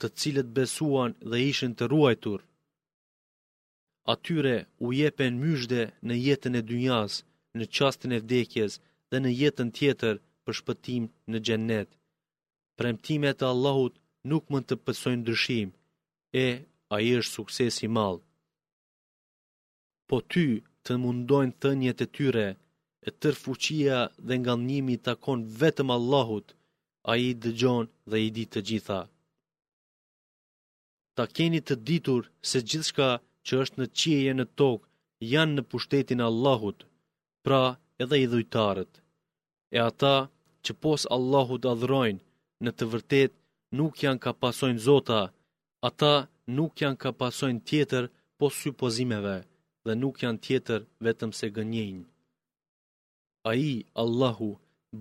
të 0.00 0.06
cilët 0.20 0.48
besuan 0.56 1.10
dhe 1.30 1.38
ishin 1.50 1.72
të 1.78 1.84
ruajtur. 1.92 2.40
Atyre 4.12 4.54
u 4.86 4.88
jepen 5.00 5.40
myshde 5.42 5.82
në 6.08 6.14
jetën 6.26 6.54
e 6.60 6.62
dynjas, 6.70 7.12
në 7.58 7.64
qastin 7.76 8.12
e 8.16 8.22
vdekjes 8.24 8.72
dhe 9.10 9.16
në 9.22 9.30
jetën 9.40 9.68
tjetër 9.78 10.14
për 10.44 10.54
shpëtim 10.60 11.04
në 11.30 11.38
gjennet. 11.46 11.88
Premtimet 12.78 13.42
e 13.42 13.46
Allahut 13.52 13.94
nuk 14.30 14.44
mund 14.50 14.66
të 14.68 14.76
pësojnë 14.84 15.26
dërshim, 15.28 15.68
e 16.44 16.46
a 16.94 16.96
i 17.08 17.10
është 17.20 17.34
sukses 17.38 17.74
i 17.86 17.88
malë. 17.96 18.22
Po 20.08 20.16
ty 20.32 20.46
të 20.84 20.92
mundojnë 21.02 21.56
të 21.62 21.70
e 22.04 22.06
tyre, 22.16 22.46
e 23.06 23.10
tërfuqia 23.22 23.98
dhe 24.26 24.34
nga 24.40 24.54
njimi 24.68 24.96
takon 25.08 25.38
vetëm 25.60 25.88
Allahut, 25.98 26.48
a 27.10 27.12
i 27.26 27.28
dëgjon 27.42 27.84
dhe 28.10 28.16
i 28.26 28.28
di 28.36 28.44
të 28.52 28.60
gjitha. 28.68 29.00
Ta 31.16 31.24
keni 31.36 31.60
të 31.66 31.74
ditur 31.88 32.22
se 32.50 32.58
gjithshka 32.68 33.10
që 33.46 33.52
është 33.62 33.76
në 33.80 33.86
qieje 33.98 34.32
në 34.36 34.46
tokë 34.60 34.86
janë 35.32 35.54
në 35.56 35.62
pushtetin 35.70 36.22
Allahut, 36.28 36.78
pra 37.44 37.62
edhe 38.02 38.16
i 38.24 38.26
dhujtarët. 38.32 38.92
E 39.76 39.78
ata 39.90 40.16
që 40.64 40.72
pos 40.82 41.00
Allahut 41.16 41.64
adhrojnë, 41.72 42.22
në 42.64 42.70
të 42.76 42.84
vërtet 42.92 43.32
nuk 43.78 43.92
janë 44.04 44.22
ka 44.24 44.30
pasojnë 44.42 44.82
zota, 44.88 45.20
ata 45.88 46.12
nuk 46.56 46.72
janë 46.82 47.00
ka 47.02 47.10
pasojnë 47.22 47.64
tjetër 47.68 48.04
pos 48.38 48.52
supozimeve 48.62 49.36
dhe 49.86 49.92
nuk 50.02 50.14
janë 50.24 50.42
tjetër 50.46 50.80
vetëm 51.06 51.30
se 51.38 51.46
gënjenjë. 51.56 52.04
A 53.50 53.52
i, 53.58 53.72
Allahu, 54.02 54.50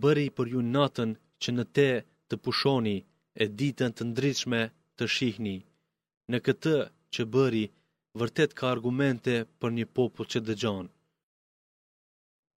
bëri 0.01 0.27
për 0.37 0.45
ju 0.53 0.61
natën 0.75 1.11
që 1.43 1.49
në 1.57 1.63
te 1.77 1.87
të 2.29 2.35
pushoni 2.45 2.97
e 3.41 3.43
ditën 3.59 3.91
të 3.97 4.03
ndritshme 4.11 4.61
të 4.97 5.05
shihni. 5.15 5.57
Në 6.31 6.37
këtë 6.45 6.75
që 7.13 7.21
bëri, 7.33 7.65
vërtet 8.19 8.51
ka 8.59 8.65
argumente 8.73 9.35
për 9.59 9.69
një 9.77 9.85
popull 9.95 10.27
që 10.31 10.39
dëgjon. 10.47 10.85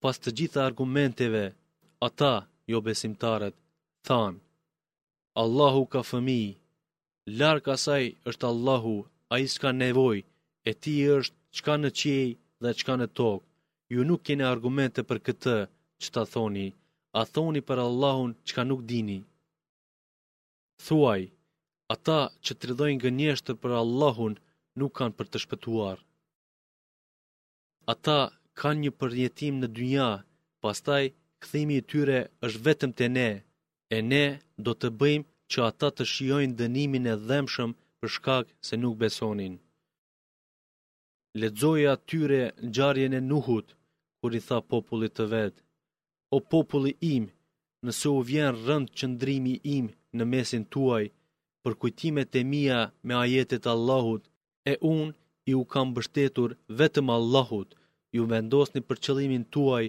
Pas 0.02 0.16
të 0.22 0.30
gjitha 0.38 0.60
argumenteve, 0.68 1.44
ata, 2.08 2.34
jo 2.72 2.78
besimtarët, 2.88 3.54
thanë, 4.06 4.38
Allahu 5.42 5.82
ka 5.92 6.00
fëmi, 6.10 6.42
larka 7.40 7.74
saj 7.84 8.04
është 8.30 8.46
Allahu, 8.52 8.96
a 9.32 9.34
i 9.44 9.46
s'ka 9.54 9.70
nevoj, 9.82 10.16
e 10.70 10.72
ti 10.82 10.94
është 11.16 11.36
qka 11.56 11.74
në 11.80 11.90
qiej 12.00 12.26
dhe 12.62 12.70
qka 12.80 12.94
në 12.98 13.08
tokë, 13.18 13.46
ju 13.92 14.00
nuk 14.08 14.20
kene 14.26 14.44
argumente 14.54 15.00
për 15.08 15.18
këtë 15.26 15.56
që 16.02 16.08
ta 16.14 16.22
thoni, 16.34 16.66
a 17.20 17.22
thoni 17.34 17.60
për 17.68 17.78
Allahun 17.86 18.30
që 18.46 18.52
ka 18.56 18.62
nuk 18.68 18.80
dini. 18.90 19.18
Thuaj, 20.86 21.22
ata 21.94 22.20
që 22.44 22.52
të 22.54 22.68
rëdojnë 22.70 22.96
nga 22.98 23.10
njështë 23.18 23.52
për 23.62 23.72
Allahun 23.82 24.34
nuk 24.78 24.92
kanë 24.98 25.14
për 25.18 25.26
të 25.30 25.38
shpëtuar. 25.44 25.98
Ata 27.92 28.18
kanë 28.60 28.80
një 28.82 28.92
përjetim 29.00 29.54
në 29.60 29.68
dynja, 29.76 30.08
pastaj 30.62 31.04
këthimi 31.42 31.76
i 31.80 31.84
tyre 31.90 32.18
është 32.46 32.62
vetëm 32.66 32.90
të 32.98 33.06
ne, 33.16 33.28
e 33.96 33.98
ne 34.10 34.24
do 34.66 34.72
të 34.78 34.90
bëjmë 35.00 35.28
që 35.50 35.58
ata 35.70 35.88
të 35.96 36.04
shiojnë 36.12 36.56
dënimin 36.60 37.06
e 37.12 37.16
dhemshëm 37.28 37.70
për 37.98 38.08
shkak 38.14 38.44
se 38.66 38.74
nuk 38.82 38.94
besonin. 39.02 39.54
Ledzoja 41.40 41.92
tyre 42.08 42.42
në 42.62 42.70
gjarjen 42.76 43.14
e 43.20 43.26
nuhut, 43.32 43.68
kur 44.18 44.30
i 44.38 44.40
tha 44.46 44.58
popullit 44.70 45.14
të 45.18 45.24
vetë, 45.34 45.63
o 46.36 46.40
populli 46.54 46.92
im, 47.16 47.24
nëse 47.86 48.08
u 48.16 48.20
vjen 48.30 48.54
rënd 48.66 48.88
qëndrimi 48.98 49.54
im 49.76 49.86
në 50.16 50.22
mesin 50.32 50.64
tuaj, 50.74 51.04
për 51.62 51.72
kujtimet 51.80 52.30
e 52.40 52.42
mia 52.54 52.78
me 53.06 53.14
ajetet 53.24 53.64
Allahut, 53.74 54.24
e 54.72 54.74
unë 54.94 55.12
ju 55.52 55.60
kam 55.72 55.88
bështetur 55.96 56.50
vetëm 56.78 57.08
Allahut, 57.18 57.70
ju 58.16 58.22
vendosni 58.32 58.80
për 58.88 58.96
qëllimin 59.04 59.44
tuaj, 59.54 59.84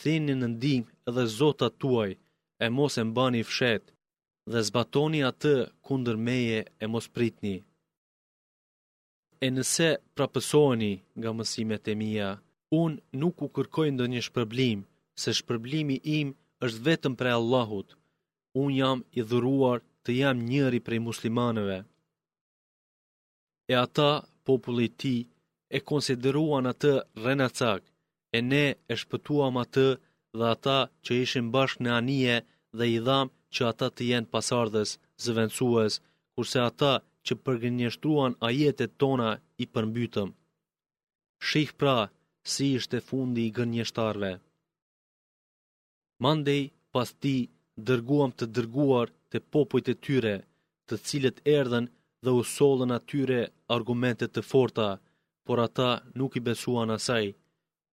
thinin 0.00 0.38
në 0.42 0.48
ndim 0.54 0.82
edhe 1.08 1.24
zota 1.38 1.68
tuaj, 1.80 2.10
e 2.64 2.66
mos 2.76 2.94
e 3.02 3.04
mbani 3.10 3.42
fshet, 3.50 3.84
dhe 4.50 4.60
zbatoni 4.68 5.20
atë 5.30 5.54
kundër 5.86 6.16
meje 6.28 6.60
e 6.82 6.86
mos 6.92 7.06
pritni. 7.16 7.56
E 9.44 9.48
nëse 9.56 9.88
prapësoni 10.16 10.92
nga 11.18 11.30
mësimet 11.38 11.84
e 11.92 11.94
mia, 12.02 12.28
unë 12.82 13.02
nuk 13.20 13.36
u 13.44 13.48
kërkojnë 13.56 13.98
do 14.00 14.06
një 14.12 14.20
shpërblimë, 14.26 14.84
se 15.24 15.30
shpërblimi 15.38 15.96
im 16.18 16.28
është 16.66 16.82
vetëm 16.88 17.14
prej 17.20 17.34
Allahut. 17.40 17.88
Unë 18.62 18.76
jam 18.80 18.98
i 19.18 19.20
dhuruar 19.30 19.78
të 20.04 20.10
jam 20.22 20.36
njëri 20.50 20.80
prej 20.86 21.00
muslimanëve. 21.08 21.78
E 23.72 23.74
ata, 23.84 24.10
populli 24.46 24.88
ti, 25.00 25.16
e 25.76 25.78
konsideruan 25.88 26.64
atë 26.72 26.92
cak, 27.60 27.80
e 28.36 28.38
ne 28.50 28.66
e 28.92 28.94
shpëtuam 29.02 29.54
atë 29.64 29.88
dhe 30.38 30.46
ata 30.54 30.78
që 31.04 31.12
ishin 31.24 31.46
bashkë 31.54 31.82
në 31.84 31.90
anije 32.00 32.36
dhe 32.78 32.84
i 32.96 32.98
dham 33.06 33.26
që 33.54 33.62
ata 33.72 33.86
të 33.94 34.02
jenë 34.10 34.30
pasardhës, 34.34 34.90
zëvendësues, 35.24 35.94
kurse 36.34 36.58
ata 36.70 36.92
që 37.24 37.32
përgënjështruan 37.44 38.32
ajetet 38.48 38.92
tona 39.02 39.30
i 39.62 39.64
përmbytëm. 39.74 40.30
Shih 41.48 41.70
pra, 41.80 41.96
si 42.52 42.64
ishte 42.78 42.98
fundi 43.08 43.40
i 43.48 43.54
gënjështarve. 43.58 44.32
Mandej 46.22 46.62
pas 46.94 47.08
ti 47.22 47.36
dërguam 47.88 48.30
të 48.38 48.44
dërguar 48.56 49.08
të 49.32 49.38
popojt 49.54 49.86
e 49.92 49.94
tyre, 50.06 50.34
të 50.88 50.94
cilët 51.06 51.36
erdhen 51.58 51.86
dhe 52.24 52.30
u 52.38 52.40
atyre 52.98 53.40
argumentet 53.76 54.30
të 54.34 54.42
forta, 54.50 54.88
por 55.46 55.56
ata 55.66 55.90
nuk 56.18 56.32
i 56.38 56.44
besuan 56.48 56.90
asaj, 56.98 57.24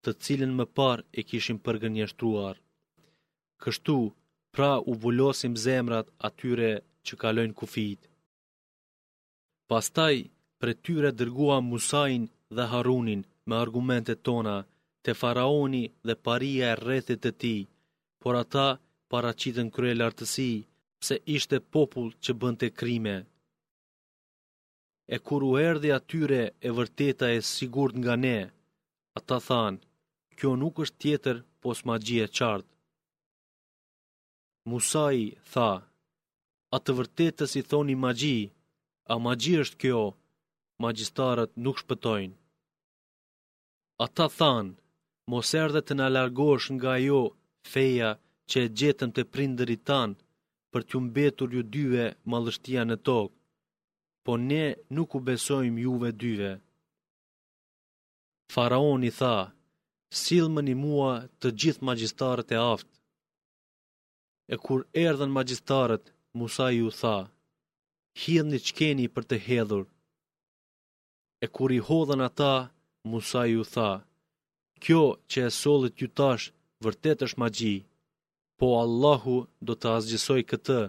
të 0.04 0.10
cilën 0.24 0.52
më 0.60 0.66
par 0.78 0.98
e 1.20 1.22
kishim 1.30 1.58
përgënjështruar. 1.66 2.56
Kështu, 3.62 3.98
pra 4.56 4.72
u 4.90 4.92
vullosim 5.02 5.54
zemrat 5.66 6.08
atyre 6.30 6.72
që 7.06 7.14
kalojnë 7.22 7.58
kufit. 7.60 8.02
Pastaj, 9.70 10.16
pre 10.60 10.72
tyre 10.86 11.10
dërgua 11.20 11.58
Musain 11.72 12.24
dhe 12.56 12.64
Harunin 12.72 13.22
me 13.48 13.56
argumentet 13.64 14.20
tona, 14.28 14.58
të 15.04 15.12
faraoni 15.22 15.84
dhe 16.08 16.14
paria 16.26 16.66
e 16.72 16.78
rrethit 16.84 17.22
të 17.26 17.32
ti, 17.42 17.58
por 18.24 18.34
ata 18.44 18.68
paracitën 19.12 19.68
krye 19.76 19.94
lartësi, 20.00 20.52
pse 21.02 21.16
ishte 21.36 21.58
popull 21.74 22.12
që 22.24 22.32
bënte 22.42 22.68
krime. 22.80 23.18
E 25.16 25.18
kur 25.26 25.42
u 25.50 25.52
erdhi 25.70 25.90
atyre 26.00 26.44
e 26.68 26.70
vërteta 26.78 27.26
e 27.38 27.40
sigurt 27.56 27.96
nga 28.02 28.16
ne, 28.26 28.40
ata 29.18 29.38
thanë, 29.48 29.82
kjo 30.38 30.50
nuk 30.62 30.76
është 30.84 31.00
tjetër 31.04 31.38
pos 31.62 31.78
magji 31.90 32.18
e 32.26 32.28
qartë. 32.38 32.72
Musai 34.70 35.24
tha, 35.52 35.72
atë 36.76 36.92
vërtetës 37.00 37.52
i 37.60 37.64
thoni 37.70 37.96
magji, 38.06 38.40
a 39.12 39.16
magji 39.26 39.54
është 39.64 39.80
kjo, 39.82 40.02
magjistarët 40.84 41.52
nuk 41.64 41.78
shpëtojnë. 41.82 42.36
Ata 44.06 44.26
thanë, 44.40 44.74
mos 45.32 45.48
erdhe 45.64 45.82
të 45.86 45.94
në 45.98 46.06
largosh 46.16 46.68
nga 46.76 46.94
jo 47.08 47.22
feja 47.72 48.10
që 48.50 48.58
e 48.66 48.72
gjetën 48.80 49.12
të 49.16 49.24
prindëri 49.34 49.78
tanë 49.90 50.20
për 50.72 50.82
t'ju 50.88 51.00
mbetur 51.08 51.50
ju 51.56 51.62
dyve 51.76 52.06
malështia 52.32 52.84
në 52.88 52.98
tokë, 53.08 53.36
po 54.26 54.32
ne 54.50 54.64
nuk 54.96 55.10
u 55.18 55.20
besojmë 55.28 55.82
juve 55.86 56.10
dyve. 56.22 56.52
Faraon 58.54 59.04
i 59.10 59.12
tha, 59.20 59.36
silmën 60.24 60.68
i 60.74 60.76
mua 60.86 61.14
të 61.40 61.48
gjithë 61.60 61.86
magjistarët 61.90 62.50
e 62.56 62.58
aftë. 62.74 62.96
E 64.54 64.56
kur 64.66 64.80
erdhen 65.08 65.30
magjistarët, 65.38 66.06
Musa 66.40 66.68
ju 66.78 66.90
tha, 67.00 67.18
hidhni 68.22 68.60
qkeni 68.68 69.06
për 69.16 69.24
të 69.30 69.38
hedhur. 69.48 69.86
E 71.44 71.48
kur 71.56 71.70
i 71.72 71.80
hodhen 71.88 72.22
ata, 72.30 72.54
Musa 73.12 73.42
ju 73.54 73.64
tha, 73.74 73.90
kjo 74.84 75.04
që 75.30 75.40
e 75.48 75.50
solit 75.62 75.96
ju 76.02 76.08
tashë 76.20 76.54
vërtet 76.86 77.24
është 77.28 77.42
magji, 77.44 77.78
po 78.60 78.68
Allahu 78.84 79.38
do 79.68 79.74
të 79.78 79.88
azgjësoj 79.98 80.42
këtë, 80.52 80.80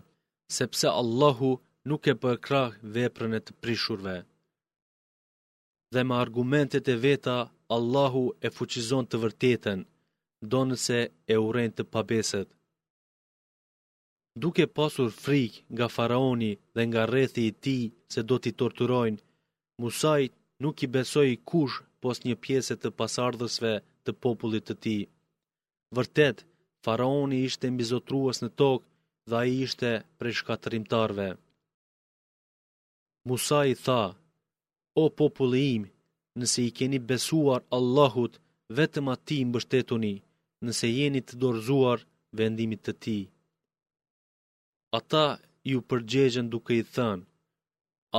sepse 0.59 0.89
Allahu 1.01 1.51
nuk 1.91 2.03
e 2.13 2.15
përkrah 2.23 2.71
veprën 2.97 3.33
e 3.39 3.41
të 3.45 3.53
prishurve. 3.63 4.17
Dhe 5.93 6.03
me 6.09 6.15
argumentet 6.25 6.85
e 6.95 6.97
veta, 7.07 7.39
Allahu 7.77 8.25
e 8.47 8.49
fuqizon 8.57 9.05
të 9.09 9.17
vërtetën, 9.25 9.79
donë 10.53 10.77
e 11.35 11.37
urejnë 11.47 11.75
të 11.77 11.85
pabeset. 11.95 12.49
Duke 14.43 14.65
pasur 14.79 15.11
frikë 15.23 15.59
nga 15.77 15.87
faraoni 15.97 16.53
dhe 16.75 16.83
nga 16.89 17.03
rethi 17.15 17.43
i 17.51 17.57
ti 17.65 17.79
se 18.13 18.21
do 18.29 18.37
t'i 18.43 18.53
torturojnë, 18.61 19.23
Musajt 19.83 20.33
nuk 20.63 20.77
i 20.85 20.89
besoj 20.97 21.27
i 21.35 21.41
kush 21.51 21.77
pos 22.01 22.17
një 22.27 22.35
pjeset 22.45 22.79
të 22.83 22.91
pasardhësve 23.01 23.73
të 24.05 24.11
popullit 24.23 24.65
të 24.69 24.75
ti. 24.85 24.97
Vërtet, 25.97 26.43
faraoni 26.87 27.39
ishte 27.49 27.69
mbizotruas 27.75 28.39
në 28.43 28.49
tokë 28.61 28.87
dhe 29.31 29.37
a 29.41 29.43
i 29.53 29.55
ishte 29.67 29.91
prej 30.19 30.35
shkatërimtarve. 30.41 31.27
Musa 33.31 33.61
i 33.73 33.75
tha, 33.85 34.03
o 35.03 35.05
populli 35.23 35.63
im, 35.79 35.85
nëse 36.41 36.61
i 36.67 36.71
keni 36.79 36.99
besuar 37.11 37.65
Allahut, 37.79 38.39
vetëm 38.79 39.11
ati 39.15 39.41
i 39.43 39.49
mbështetuni, 39.51 40.15
nëse 40.67 40.87
jeni 40.99 41.23
të 41.25 41.41
dorzuar 41.43 41.99
vendimit 42.41 42.85
të 42.87 42.93
ti. 43.03 43.19
Ata 44.99 45.27
ju 45.71 45.83
përgjegjen 45.91 46.47
duke 46.53 46.79
i 46.83 46.85
thënë, 46.95 47.27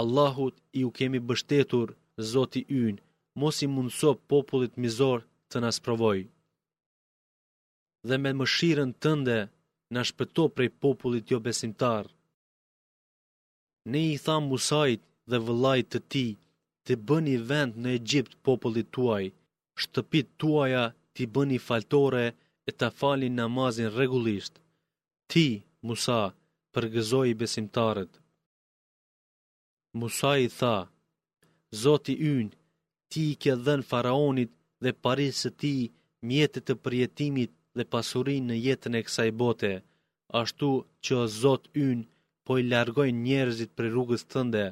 Allahut 0.02 0.56
ju 0.82 0.90
kemi 1.00 1.20
bështetur, 1.30 1.90
Zoti 2.32 2.62
yn, 2.86 2.96
mos 3.42 3.56
i 3.66 3.68
mundso 3.76 4.12
popullit 4.32 4.74
mizor 4.84 5.20
të 5.52 5.58
nasë 5.64 5.84
provojë 5.86 6.26
dhe 8.10 8.16
me 8.24 8.32
mëshirën 8.40 8.92
tënde 9.04 9.38
në 9.94 10.02
shpëto 10.10 10.44
prej 10.56 10.70
popullit 10.84 11.26
jo 11.34 11.40
besimtar. 11.48 12.06
Ne 13.92 14.00
i 14.14 14.18
tham 14.26 14.44
Musajt 14.52 15.02
dhe 15.30 15.38
vëllajt 15.46 15.88
të 15.94 16.00
ti 16.14 16.28
të 16.86 16.94
bëni 17.08 17.36
vend 17.50 17.74
në 17.84 17.90
Egjipt 18.00 18.34
popullit 18.46 18.88
tuaj, 18.96 19.26
shtëpit 19.82 20.28
tuaja 20.42 20.84
t'i 21.14 21.24
bëni 21.36 21.58
faltore 21.68 22.26
e 22.70 22.72
të 22.80 22.88
falin 23.00 23.36
namazin 23.40 23.90
regullisht. 24.00 24.54
Ti, 25.32 25.46
Musa, 25.88 26.22
përgëzoj 26.74 27.26
i 27.32 27.38
besimtarët. 27.42 28.12
Musa 30.00 30.32
i 30.46 30.50
tha, 30.60 30.76
Zoti 31.84 32.14
ynë, 32.36 32.54
ti 33.10 33.22
i 33.32 33.36
kje 33.42 33.54
dhenë 33.66 33.88
faraonit 33.92 34.52
dhe 34.84 34.92
parisë 35.04 35.44
të 35.50 35.58
ti 35.62 35.74
mjetët 36.30 36.66
të 36.68 36.76
përjetimit 36.84 37.52
dhe 37.78 37.86
pasurin 37.94 38.48
në 38.50 38.56
jetën 38.66 38.98
e 39.00 39.02
kësaj 39.08 39.30
bote, 39.42 39.72
ashtu 40.42 40.70
që 41.04 41.12
o 41.24 41.54
yn 41.90 42.00
po 42.46 42.52
i 42.62 42.64
largojnë 42.74 43.24
njerëzit 43.28 43.72
për 43.76 43.86
rrugës 43.92 44.24
tënde. 44.34 44.66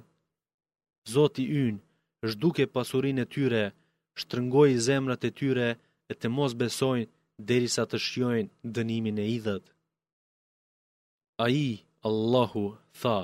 Zoti 1.13 1.43
yn, 1.65 1.75
shduke 2.31 2.63
pasurin 2.75 3.17
e 3.23 3.29
tyre, 3.33 3.63
shtrëngoj 4.19 4.69
zemrat 4.87 5.21
e 5.29 5.31
tyre 5.39 5.69
e 6.11 6.13
të 6.19 6.27
mos 6.35 6.51
besojnë 6.61 7.11
derisa 7.49 7.83
të 7.89 7.97
shjojnë 8.07 8.49
dënimin 8.75 9.17
e 9.23 9.25
idhët. 9.37 9.65
A 11.43 11.45
i, 11.65 11.69
Allahu, 12.09 12.65
tha, 13.01 13.19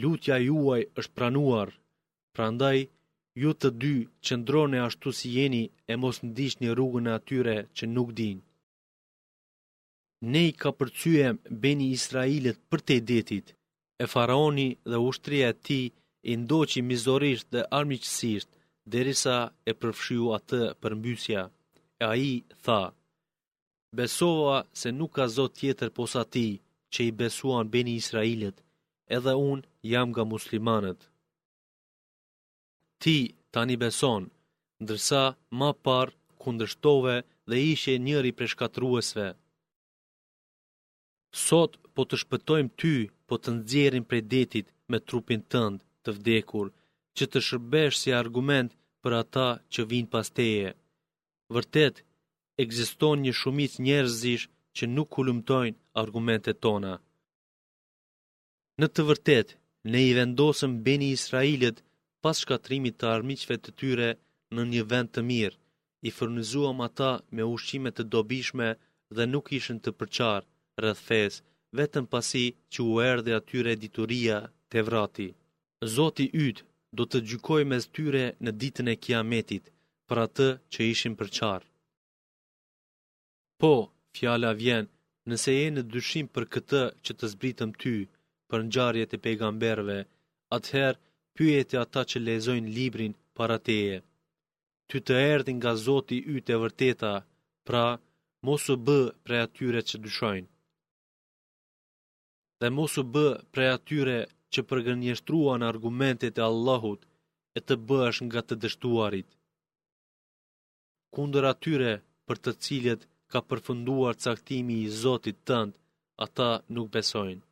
lutja 0.00 0.36
juaj 0.48 0.82
është 1.00 1.14
pranuar, 1.16 1.68
prandaj, 2.36 2.78
ju 3.42 3.50
të 3.60 3.68
dy 3.80 3.94
qëndrone 4.24 4.78
ashtu 4.88 5.08
si 5.18 5.28
jeni 5.36 5.64
e 5.92 5.94
mos 6.02 6.16
ndisht 6.28 6.58
një 6.62 6.70
rrugën 6.74 7.06
e 7.10 7.16
atyre 7.18 7.56
që 7.76 7.84
nuk 7.96 8.10
dinë 8.20 8.42
ne 10.32 10.40
i 10.48 10.52
ka 10.60 10.70
përcyem 10.78 11.36
beni 11.62 11.90
Israelit 11.98 12.56
për 12.70 12.80
te 12.88 12.96
detit, 13.12 13.46
e 14.02 14.04
faraoni 14.14 14.68
dhe 14.90 14.98
ushtria 15.10 15.50
ti 15.66 15.80
i 16.30 16.32
ndoqi 16.42 16.80
mizorisht 16.90 17.46
dhe 17.54 17.62
armiqësisht, 17.78 18.48
derisa 18.92 19.36
e 19.70 19.72
përfshiu 19.80 20.24
atë 20.38 20.60
për 20.80 20.92
mbysja. 20.98 21.42
E 22.02 22.04
a 22.12 22.14
i 22.30 22.32
tha, 22.64 22.82
besova 23.96 24.56
se 24.80 24.88
nuk 24.98 25.10
ka 25.16 25.24
zot 25.36 25.52
tjetër 25.60 25.90
posa 25.98 26.22
ti 26.34 26.48
që 26.92 27.00
i 27.08 27.16
besuan 27.20 27.70
beni 27.74 27.92
Israelit, 28.02 28.56
edhe 29.16 29.32
unë 29.50 29.66
jam 29.92 30.08
nga 30.10 30.24
muslimanët. 30.32 31.00
Ti 33.02 33.16
tani 33.52 33.76
beson, 33.82 34.22
ndërsa 34.82 35.22
ma 35.58 35.70
par 35.86 36.08
kundështove 36.42 37.14
dhe 37.48 37.56
ishe 37.72 37.92
njëri 38.06 38.32
për 38.38 38.46
shkatruesve. 38.52 39.26
Sot 41.46 41.72
po 41.94 42.04
të 42.06 42.16
shpëtojmë 42.22 42.72
ty, 42.80 42.92
po 43.28 43.34
të 43.42 43.50
nxjerrim 43.58 44.04
prej 44.10 44.22
detit 44.34 44.66
me 44.90 44.98
trupin 45.08 45.42
tënd 45.52 45.78
të 46.04 46.10
vdekur, 46.16 46.68
që 47.16 47.24
të 47.30 47.38
shërbesh 47.46 47.96
si 48.00 48.10
argument 48.22 48.70
për 49.02 49.12
ata 49.22 49.48
që 49.72 49.86
vijnë 49.90 50.10
pas 50.14 50.30
teje. 50.38 50.70
Vërtet 51.54 52.02
ekziston 52.64 53.18
një 53.24 53.32
shumicë 53.40 53.82
njerëzish 53.86 54.44
që 54.76 54.84
nuk 54.96 55.16
humbtojnë 55.18 55.78
argumentet 56.02 56.60
tona. 56.64 56.94
Në 58.80 58.86
të 58.94 59.02
vërtetë, 59.10 59.56
ne 59.92 60.00
i 60.08 60.12
vendosëm 60.18 60.72
Beni 60.86 61.08
Israilit 61.16 61.82
pas 62.22 62.38
shkatrimit 62.42 62.98
të 63.00 63.06
armiqve 63.14 63.56
të 63.62 63.70
tyre 63.80 64.08
në 64.54 64.62
një 64.72 64.82
vend 64.92 65.12
të 65.14 65.22
mirë, 65.30 65.58
i 66.08 66.10
fërnizuam 66.18 66.80
ata 66.88 67.10
me 67.36 67.42
ushqime 67.54 67.90
të 67.94 68.02
dobishme 68.14 68.68
dhe 69.16 69.28
nuk 69.32 69.52
ishën 69.60 69.80
të 69.84 69.90
përqarë 70.00 70.46
rrëth 70.82 71.02
fes, 71.08 71.34
vetëm 71.78 72.04
pasi 72.12 72.44
që 72.72 72.80
u 72.90 72.92
erdhe 73.10 73.32
atyre 73.40 73.72
dituria 73.82 74.38
të 74.70 74.78
vrati. 74.88 75.28
Zoti 75.94 76.26
ytë 76.46 76.62
do 76.96 77.04
të 77.10 77.18
gjykoj 77.28 77.62
me 77.70 77.78
tyre 77.96 78.24
në 78.44 78.50
ditën 78.60 78.88
e 78.94 78.96
kiametit, 79.04 79.64
për 80.08 80.16
atë 80.26 80.48
që 80.72 80.80
ishim 80.92 81.14
përqar. 81.20 81.60
Po, 83.60 83.72
fjala 84.16 84.50
vjen, 84.62 84.84
nëse 85.30 85.52
e 85.64 85.66
në 85.74 85.82
dyshim 85.94 86.26
për 86.34 86.44
këtë 86.54 86.82
që 87.04 87.12
të 87.18 87.26
zbritëm 87.32 87.70
ty, 87.82 87.94
për 88.50 88.60
njarjet 88.68 89.16
e 89.16 89.22
pejgamberve, 89.24 89.98
atëherë 90.56 91.00
pyjet 91.36 91.70
e 91.74 91.78
ata 91.84 92.02
që 92.10 92.18
lezojnë 92.26 92.70
librin 92.78 93.12
para 93.36 93.56
teje. 93.68 93.96
Ty 94.88 94.96
të 95.06 95.14
erdin 95.32 95.56
nga 95.60 95.72
zoti 95.86 96.18
ytë 96.36 96.52
e 96.54 96.60
vërteta, 96.64 97.12
pra, 97.66 97.86
mosu 98.46 98.72
bë 98.86 99.00
pre 99.24 99.36
atyre 99.46 99.80
që 99.88 99.96
dyshojnë 100.06 100.48
dhe 102.60 102.68
mos 102.76 102.92
u 103.00 103.04
bë 103.14 103.26
prej 103.52 103.68
atyre 103.76 104.18
që 104.52 104.60
përgënjështruan 104.70 105.62
argumentet 105.72 106.34
e 106.40 106.46
Allahut 106.50 107.00
e 107.58 107.60
të 107.66 107.74
bësh 107.88 108.20
nga 108.26 108.40
të 108.46 108.54
dështuarit. 108.62 109.28
Kundër 111.14 111.44
atyre 111.52 111.90
për 112.26 112.36
të 112.44 112.52
cilët 112.64 113.02
ka 113.32 113.38
përfunduar 113.48 114.14
caktimi 114.24 114.76
i 114.86 114.94
Zotit 115.02 115.38
tënd, 115.48 115.72
ata 116.24 116.48
nuk 116.74 116.86
besojnë. 116.96 117.44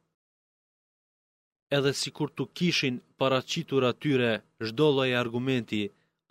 Edhe 1.76 1.92
si 2.00 2.11
kur 2.16 2.30
të 2.36 2.44
kishin 2.57 2.96
paracitur 3.20 3.82
atyre 3.92 4.30
zhdolloj 4.66 5.11
argumenti, 5.22 5.82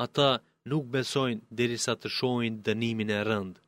ata 0.05 0.29
nuk 0.69 0.83
besojnë 0.95 1.45
derisa 1.57 1.93
të 1.99 2.07
shojnë 2.17 2.63
dënimin 2.67 3.09
e 3.17 3.19
rëndë. 3.29 3.59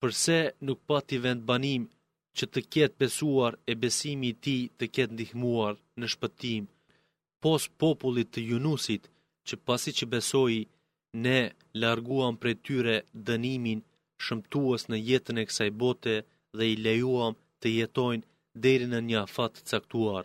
Përse 0.00 0.38
nuk 0.66 0.78
pati 0.90 1.16
vend 1.24 1.40
banim 1.50 1.82
që 2.38 2.44
të 2.52 2.60
ketë 2.74 2.98
besuar 3.02 3.52
e 3.70 3.74
besimi 3.84 4.26
i 4.32 4.36
ti 4.44 4.58
të 4.78 4.84
ketë 4.94 5.14
ndihmuar 5.16 5.74
në 6.00 6.06
shpëtim 6.14 6.64
pos 7.42 7.62
popullit 7.82 8.28
të 8.32 8.40
Yunusit 8.50 9.04
që 9.46 9.54
pasi 9.66 9.90
që 9.98 10.04
besoi 10.14 10.58
ne 11.24 11.38
larguam 11.82 12.34
prej 12.42 12.56
tyre 12.66 12.96
dënimin 13.28 13.80
shëmtuos 14.24 14.82
në 14.90 14.96
jetën 15.08 15.40
e 15.42 15.46
kësaj 15.48 15.70
bote 15.82 16.14
dhe 16.56 16.64
i 16.72 16.80
lejuam 16.86 17.34
të 17.60 17.66
jetojnë 17.80 18.28
deri 18.64 18.86
në 18.90 18.98
një 19.08 19.16
afat 19.26 19.52
të 19.56 19.64
caktuar 19.70 20.24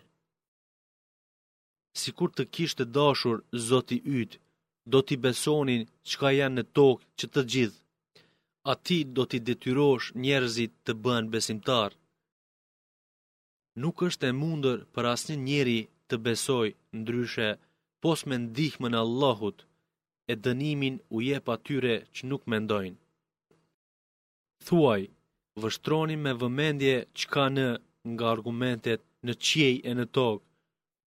sikur 2.02 2.30
të 2.36 2.44
kishte 2.56 2.84
dashur 2.98 3.38
Zoti 3.70 3.98
i 4.04 4.14
yt 4.24 4.34
do 4.94 5.00
të 5.06 5.14
besonin 5.26 5.82
çka 6.10 6.28
janë 6.40 6.58
në 6.58 6.64
tokë 6.78 7.04
që 7.20 7.26
të 7.34 7.42
gjithë 7.52 7.80
A 8.72 8.74
ti 8.86 8.98
do 9.16 9.24
t'i 9.30 9.40
detyrosh 9.48 10.06
njerëzit 10.26 10.72
të 10.86 10.94
bënë 11.06 11.32
besimtar. 11.34 11.92
Nuk 13.84 13.98
është 14.08 14.26
e 14.34 14.38
mundër 14.42 14.78
për 14.94 15.04
asnjë 15.14 15.36
njeri 15.50 15.76
të 16.10 16.16
besoj 16.28 16.70
në 16.96 17.02
dryshe, 17.10 17.50
pos 18.02 18.20
me 18.30 18.36
ndihme 18.46 18.88
në 18.92 19.00
Allahut 19.06 19.58
e 20.32 20.34
dënimin 20.46 20.96
u 21.16 21.18
jep 21.30 21.46
tyre 21.68 21.96
që 22.16 22.22
nuk 22.32 22.44
mendojnë. 22.54 23.00
Thuaj, 24.66 25.02
vështroni 25.62 26.16
me 26.26 26.32
vëmendje 26.42 26.96
që 27.18 27.26
ka 27.34 27.46
në 27.56 27.68
nga 28.14 28.26
argumentet 28.36 29.02
në 29.26 29.34
qiej 29.46 29.76
e 29.90 29.92
në 29.98 30.06
tokë, 30.18 30.46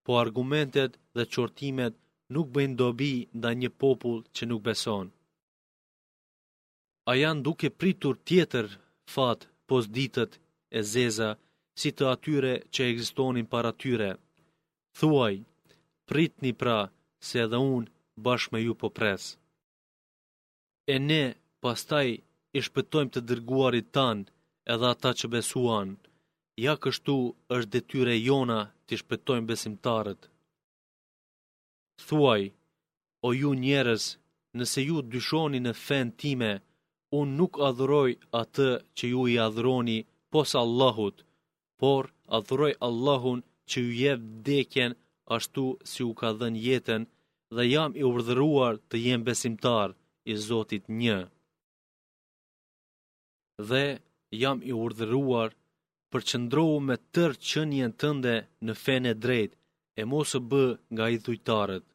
po 0.05 0.11
argumentet 0.23 0.91
dhe 1.15 1.27
qortimet 1.33 1.93
nuk 2.35 2.47
bëjnë 2.55 2.77
dobi 2.83 3.13
nda 3.37 3.49
një 3.61 3.69
popull 3.81 4.19
që 4.35 4.43
nuk 4.49 4.61
besonë 4.69 5.11
a 7.09 7.15
janë 7.23 7.41
duke 7.47 7.67
pritur 7.81 8.15
tjetër 8.29 8.65
fat 9.13 9.39
pos 9.67 9.83
ditët 9.97 10.31
e 10.77 10.79
zeza 10.93 11.29
si 11.79 11.89
të 11.97 12.03
atyre 12.13 12.53
që 12.73 12.81
egzistonin 12.91 13.45
par 13.53 13.65
atyre. 13.71 14.09
Thuaj, 14.99 15.35
pritni 16.09 16.51
pra 16.61 16.79
se 17.27 17.35
edhe 17.45 17.57
unë 17.75 17.91
bashkë 18.25 18.53
me 18.53 18.59
ju 18.65 18.73
po 18.81 18.87
pres. 18.97 19.23
E 20.93 20.95
ne 21.09 21.23
pastaj 21.63 22.07
i 22.57 22.59
shpëtojmë 22.67 23.13
të 23.13 23.21
dërguarit 23.29 23.87
tanë 23.97 24.27
edhe 24.73 24.85
ata 24.93 25.11
që 25.19 25.27
besuan, 25.35 25.89
ja 26.65 26.73
kështu 26.83 27.17
është 27.55 27.71
detyre 27.75 28.13
jona 28.27 28.61
të 28.85 28.93
shpëtojmë 29.01 29.49
besimtarët. 29.51 30.21
Thuaj, 32.07 32.41
o 33.27 33.29
ju 33.41 33.51
njerës, 33.65 34.03
nëse 34.57 34.79
ju 34.89 34.97
dyshoni 35.13 35.59
në 35.63 35.73
fen 35.87 36.07
time, 36.23 36.53
unë 37.17 37.35
nuk 37.39 37.53
adhuroj 37.69 38.11
atë 38.41 38.69
që 38.97 39.03
ju 39.13 39.21
i 39.33 39.35
adhuroni 39.47 39.97
pos 40.33 40.51
Allahut, 40.63 41.17
por 41.81 42.03
adhuroj 42.37 42.71
Allahun 42.87 43.39
që 43.69 43.77
ju 43.85 43.91
jep 44.03 44.19
deken 44.47 44.91
ashtu 45.35 45.65
si 45.91 46.01
u 46.09 46.11
ka 46.19 46.29
dhen 46.39 46.55
jetën 46.67 47.01
dhe 47.55 47.63
jam 47.73 47.91
i 48.01 48.05
urdhëruar 48.13 48.73
të 48.89 48.95
jem 49.05 49.21
besimtar 49.29 49.89
i 50.31 50.33
Zotit 50.47 50.85
një. 51.01 51.19
Dhe 53.69 53.85
jam 54.41 54.57
i 54.69 54.73
urdhëruar 54.83 55.49
për 56.11 56.21
qëndrohu 56.29 56.77
me 56.87 56.95
tërë 57.13 57.41
qënjen 57.49 57.91
tënde 58.01 58.35
në 58.65 58.73
fene 58.83 59.11
drejt 59.23 59.51
e 59.99 60.01
mosë 60.11 60.39
bë 60.51 60.65
nga 60.95 61.05
i 61.15 61.17
dhujtarët 61.25 61.85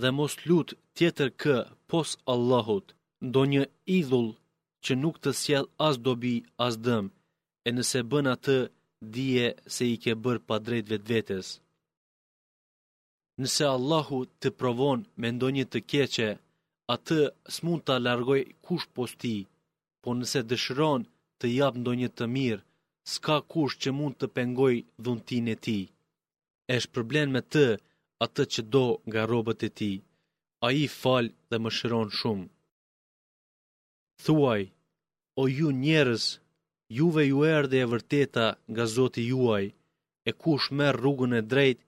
dhe 0.00 0.08
mos 0.16 0.34
lut 0.48 0.68
tjetër 0.96 1.28
kë 1.42 1.56
pos 1.90 2.08
Allahut, 2.32 2.86
do 3.34 3.40
një 3.52 3.62
idhull 3.98 4.30
që 4.84 4.92
nuk 5.02 5.16
të 5.22 5.30
sjell 5.42 5.66
as 5.86 5.96
dobi 6.06 6.34
as 6.66 6.74
dëm, 6.86 7.04
e 7.66 7.68
nëse 7.76 8.00
bën 8.10 8.26
atë, 8.34 8.58
dije 9.14 9.46
se 9.74 9.82
i 9.94 9.96
ke 10.02 10.12
bërë 10.24 10.44
pa 10.48 10.56
drejt 10.66 10.86
vetvetes. 10.92 11.46
vetës. 11.50 11.58
Nëse 13.42 13.64
Allahu 13.76 14.18
të 14.40 14.48
provon 14.58 15.00
me 15.20 15.28
ndonjë 15.34 15.64
të 15.72 15.78
keqe, 15.90 16.30
atë 16.94 17.18
s'mund 17.54 17.82
të 17.84 17.90
alargoj 17.98 18.40
kush 18.64 18.86
posti, 18.94 19.36
po 20.02 20.08
nëse 20.18 20.40
dëshiron 20.50 21.02
të 21.38 21.46
jap 21.58 21.74
ndonjë 21.80 22.08
të 22.18 22.24
mirë, 22.34 22.64
s'ka 23.12 23.36
kush 23.52 23.74
që 23.82 23.90
mund 23.98 24.14
të 24.18 24.26
pengoj 24.36 24.74
dhuntin 25.04 25.46
e 25.54 25.56
ti. 25.64 25.78
Esh 26.76 26.86
problem 26.94 27.28
me 27.34 27.40
të, 27.52 27.66
atë 28.24 28.42
që 28.52 28.62
do 28.74 28.86
nga 29.10 29.22
robët 29.32 29.60
e 29.68 29.70
ti, 29.78 29.92
a 30.66 30.68
i 30.84 30.86
falë 31.00 31.34
dhe 31.50 31.56
më 31.62 31.70
shiron 31.76 32.10
shumë. 32.18 32.48
Thuaj, 34.24 34.62
o 35.40 35.42
ju 35.58 35.68
njerës, 35.84 36.26
juve 36.98 37.22
ju 37.30 37.38
erde 37.58 37.76
e 37.82 37.90
vërteta 37.92 38.46
nga 38.72 38.84
zoti 38.96 39.22
juaj, 39.32 39.66
e 40.28 40.30
kush 40.42 40.68
merr 40.78 40.98
rrugën 41.02 41.32
e 41.40 41.42
drejt, 41.52 41.78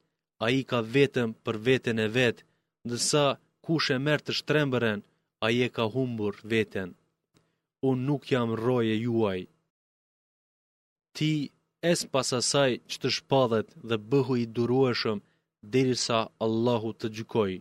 a 0.44 0.46
i 0.60 0.62
ka 0.70 0.78
vetëm 0.96 1.30
për 1.44 1.56
vetën 1.66 1.98
e 2.06 2.08
vetë, 2.16 2.42
ndësa 2.86 3.26
kush 3.64 3.88
e 3.94 3.98
merë 4.06 4.24
të 4.26 4.32
shtrembëren, 4.38 5.00
a 5.44 5.46
i 5.54 5.58
e 5.66 5.68
ka 5.76 5.84
humbur 5.94 6.34
vetën. 6.52 6.88
Unë 7.88 8.02
nuk 8.08 8.22
jam 8.32 8.48
roje 8.64 8.94
juaj. 9.06 9.40
Ti 11.16 11.32
esë 11.92 12.06
pasasaj 12.14 12.70
që 12.90 12.96
të 13.02 13.08
shpadhet 13.16 13.68
dhe 13.88 13.96
bëhu 14.10 14.34
i 14.42 14.46
durueshëm, 14.56 15.18
derisa 15.62 16.20
Allahu 16.46 16.92
të 17.00 17.08
gjykoj. 17.16 17.52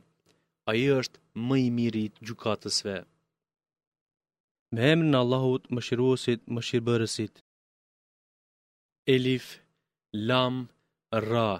A 0.69 0.75
i 0.75 0.85
është 0.99 1.19
më 1.47 1.55
i 1.65 1.69
miri 1.77 2.03
të 2.13 2.25
gjukatësve. 2.29 2.95
Me 4.75 4.89
emrin 4.93 5.15
Allahut 5.21 5.63
më 5.73 5.81
shiruosit 5.87 6.41
më 6.53 6.61
shirëbërësit. 6.67 7.33
Elif, 9.15 9.45
Lam, 10.27 10.67
Ra. 11.29 11.51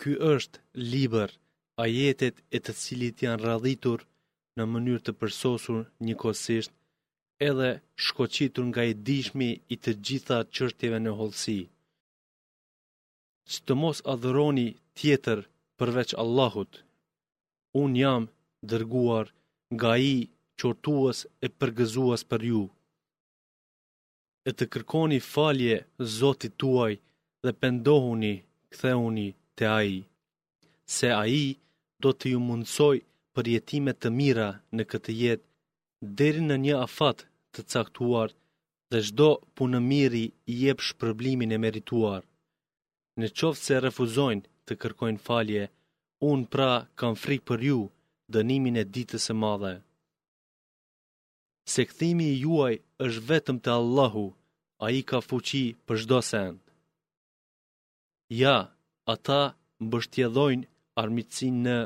Ky 0.00 0.12
është 0.34 0.58
liber, 0.92 1.30
ajetet 1.84 2.36
e 2.56 2.58
të 2.64 2.72
cilit 2.82 3.16
janë 3.26 3.42
radhitur 3.46 3.98
në 4.56 4.64
mënyrë 4.72 5.02
të 5.04 5.12
përsosur 5.20 5.82
një 6.06 6.14
kosisht 6.22 6.72
edhe 7.48 7.70
shkoqitur 8.04 8.64
nga 8.70 8.82
i 8.90 8.94
dishmi 9.08 9.50
i 9.74 9.76
të 9.82 9.90
gjitha 10.06 10.38
qështjeve 10.56 10.98
në 11.02 11.12
holësi 11.18 11.58
që 13.52 13.58
të 13.66 13.72
mos 13.82 13.98
adhëroni 14.12 14.66
tjetër 14.98 15.38
përveç 15.78 16.10
Allahut. 16.22 16.72
Unë 17.82 18.00
jam 18.02 18.24
dërguar 18.70 19.26
nga 19.76 19.92
i 20.14 20.16
qortuas 20.60 21.18
e 21.44 21.46
përgëzuas 21.58 22.22
për 22.30 22.40
ju. 22.50 22.62
E 24.48 24.50
të 24.56 24.64
kërkoni 24.72 25.18
falje 25.34 25.76
zotit 26.18 26.52
tuaj 26.62 26.92
dhe 27.44 27.52
pendohuni 27.62 28.34
këtheuni 28.72 29.28
të 29.56 29.64
aji, 29.78 29.98
se 30.96 31.08
aji 31.24 31.48
do 32.02 32.10
të 32.16 32.24
ju 32.32 32.38
mundsoj 32.48 32.96
për 33.34 33.44
jetime 33.54 33.92
të 33.96 34.08
mira 34.20 34.48
në 34.76 34.82
këtë 34.90 35.12
jetë, 35.22 35.44
deri 36.18 36.42
në 36.46 36.56
një 36.64 36.74
afat 36.86 37.18
të 37.54 37.60
caktuar 37.72 38.28
dhe 38.92 38.98
zdo 39.08 39.30
punë 39.56 39.80
miri 39.92 40.24
i 40.50 40.54
jep 40.64 40.78
shpërblimin 40.88 41.50
e 41.56 41.60
merituar 41.66 42.22
në 43.20 43.28
qovë 43.40 43.58
se 43.64 43.76
refuzojnë 43.86 44.46
të 44.68 44.76
kërkojnë 44.80 45.22
falje, 45.26 45.62
unë 46.30 46.48
pra 46.54 46.70
kam 47.00 47.14
frikë 47.22 47.46
për 47.48 47.60
ju 47.68 47.78
dënimin 48.34 48.78
e 48.82 48.84
ditës 48.94 49.26
e 49.32 49.34
madhe. 49.42 49.74
Se 51.72 51.82
këthimi 51.88 52.26
i 52.32 52.36
juaj 52.44 52.74
është 53.04 53.24
vetëm 53.30 53.58
të 53.62 53.70
Allahu, 53.80 54.26
a 54.84 54.86
i 54.98 55.02
ka 55.08 55.18
fuqi 55.28 55.64
për 55.86 55.96
shdo 56.02 56.18
send. 56.32 56.60
Ja, 58.42 58.56
ata 59.14 59.40
mbështjedhojnë 59.86 60.68
armitsin 61.02 61.56
në 61.66 61.76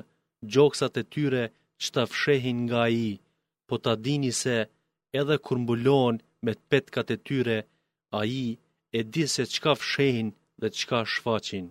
gjoksat 0.53 0.95
e 1.03 1.05
tyre 1.14 1.45
që 1.81 1.89
ta 1.95 2.03
fshehin 2.12 2.59
nga 2.68 2.83
i, 3.07 3.11
po 3.68 3.74
ta 3.85 3.93
dini 4.05 4.33
se 4.43 4.57
edhe 5.20 5.37
kur 5.45 5.59
mbulon 5.62 6.14
me 6.45 6.53
të 6.57 6.64
petkat 6.70 7.09
e 7.16 7.18
tyre, 7.26 7.59
a 8.18 8.20
i 8.24 8.45
e 8.99 9.01
di 9.12 9.24
se 9.35 9.43
ka 9.62 9.72
fshehin 9.81 10.28
dhe 10.61 10.69
qka 10.79 11.01
shfaqin. 11.13 11.67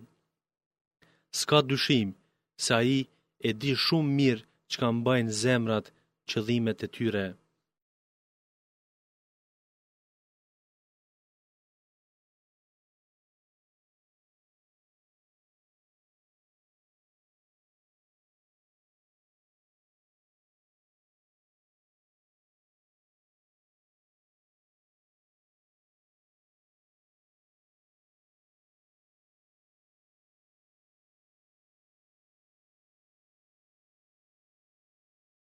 Ska 1.40 1.58
dyshim 1.70 2.08
se 2.64 2.70
a 2.78 2.80
i 2.98 3.00
e 3.48 3.50
di 3.60 3.72
shumë 3.84 4.12
mirë 4.18 4.46
qka 4.72 4.86
mbajnë 4.98 5.32
zemrat 5.42 5.86
qëllimet 6.30 6.78
e 6.86 6.88
tyre. 6.94 7.26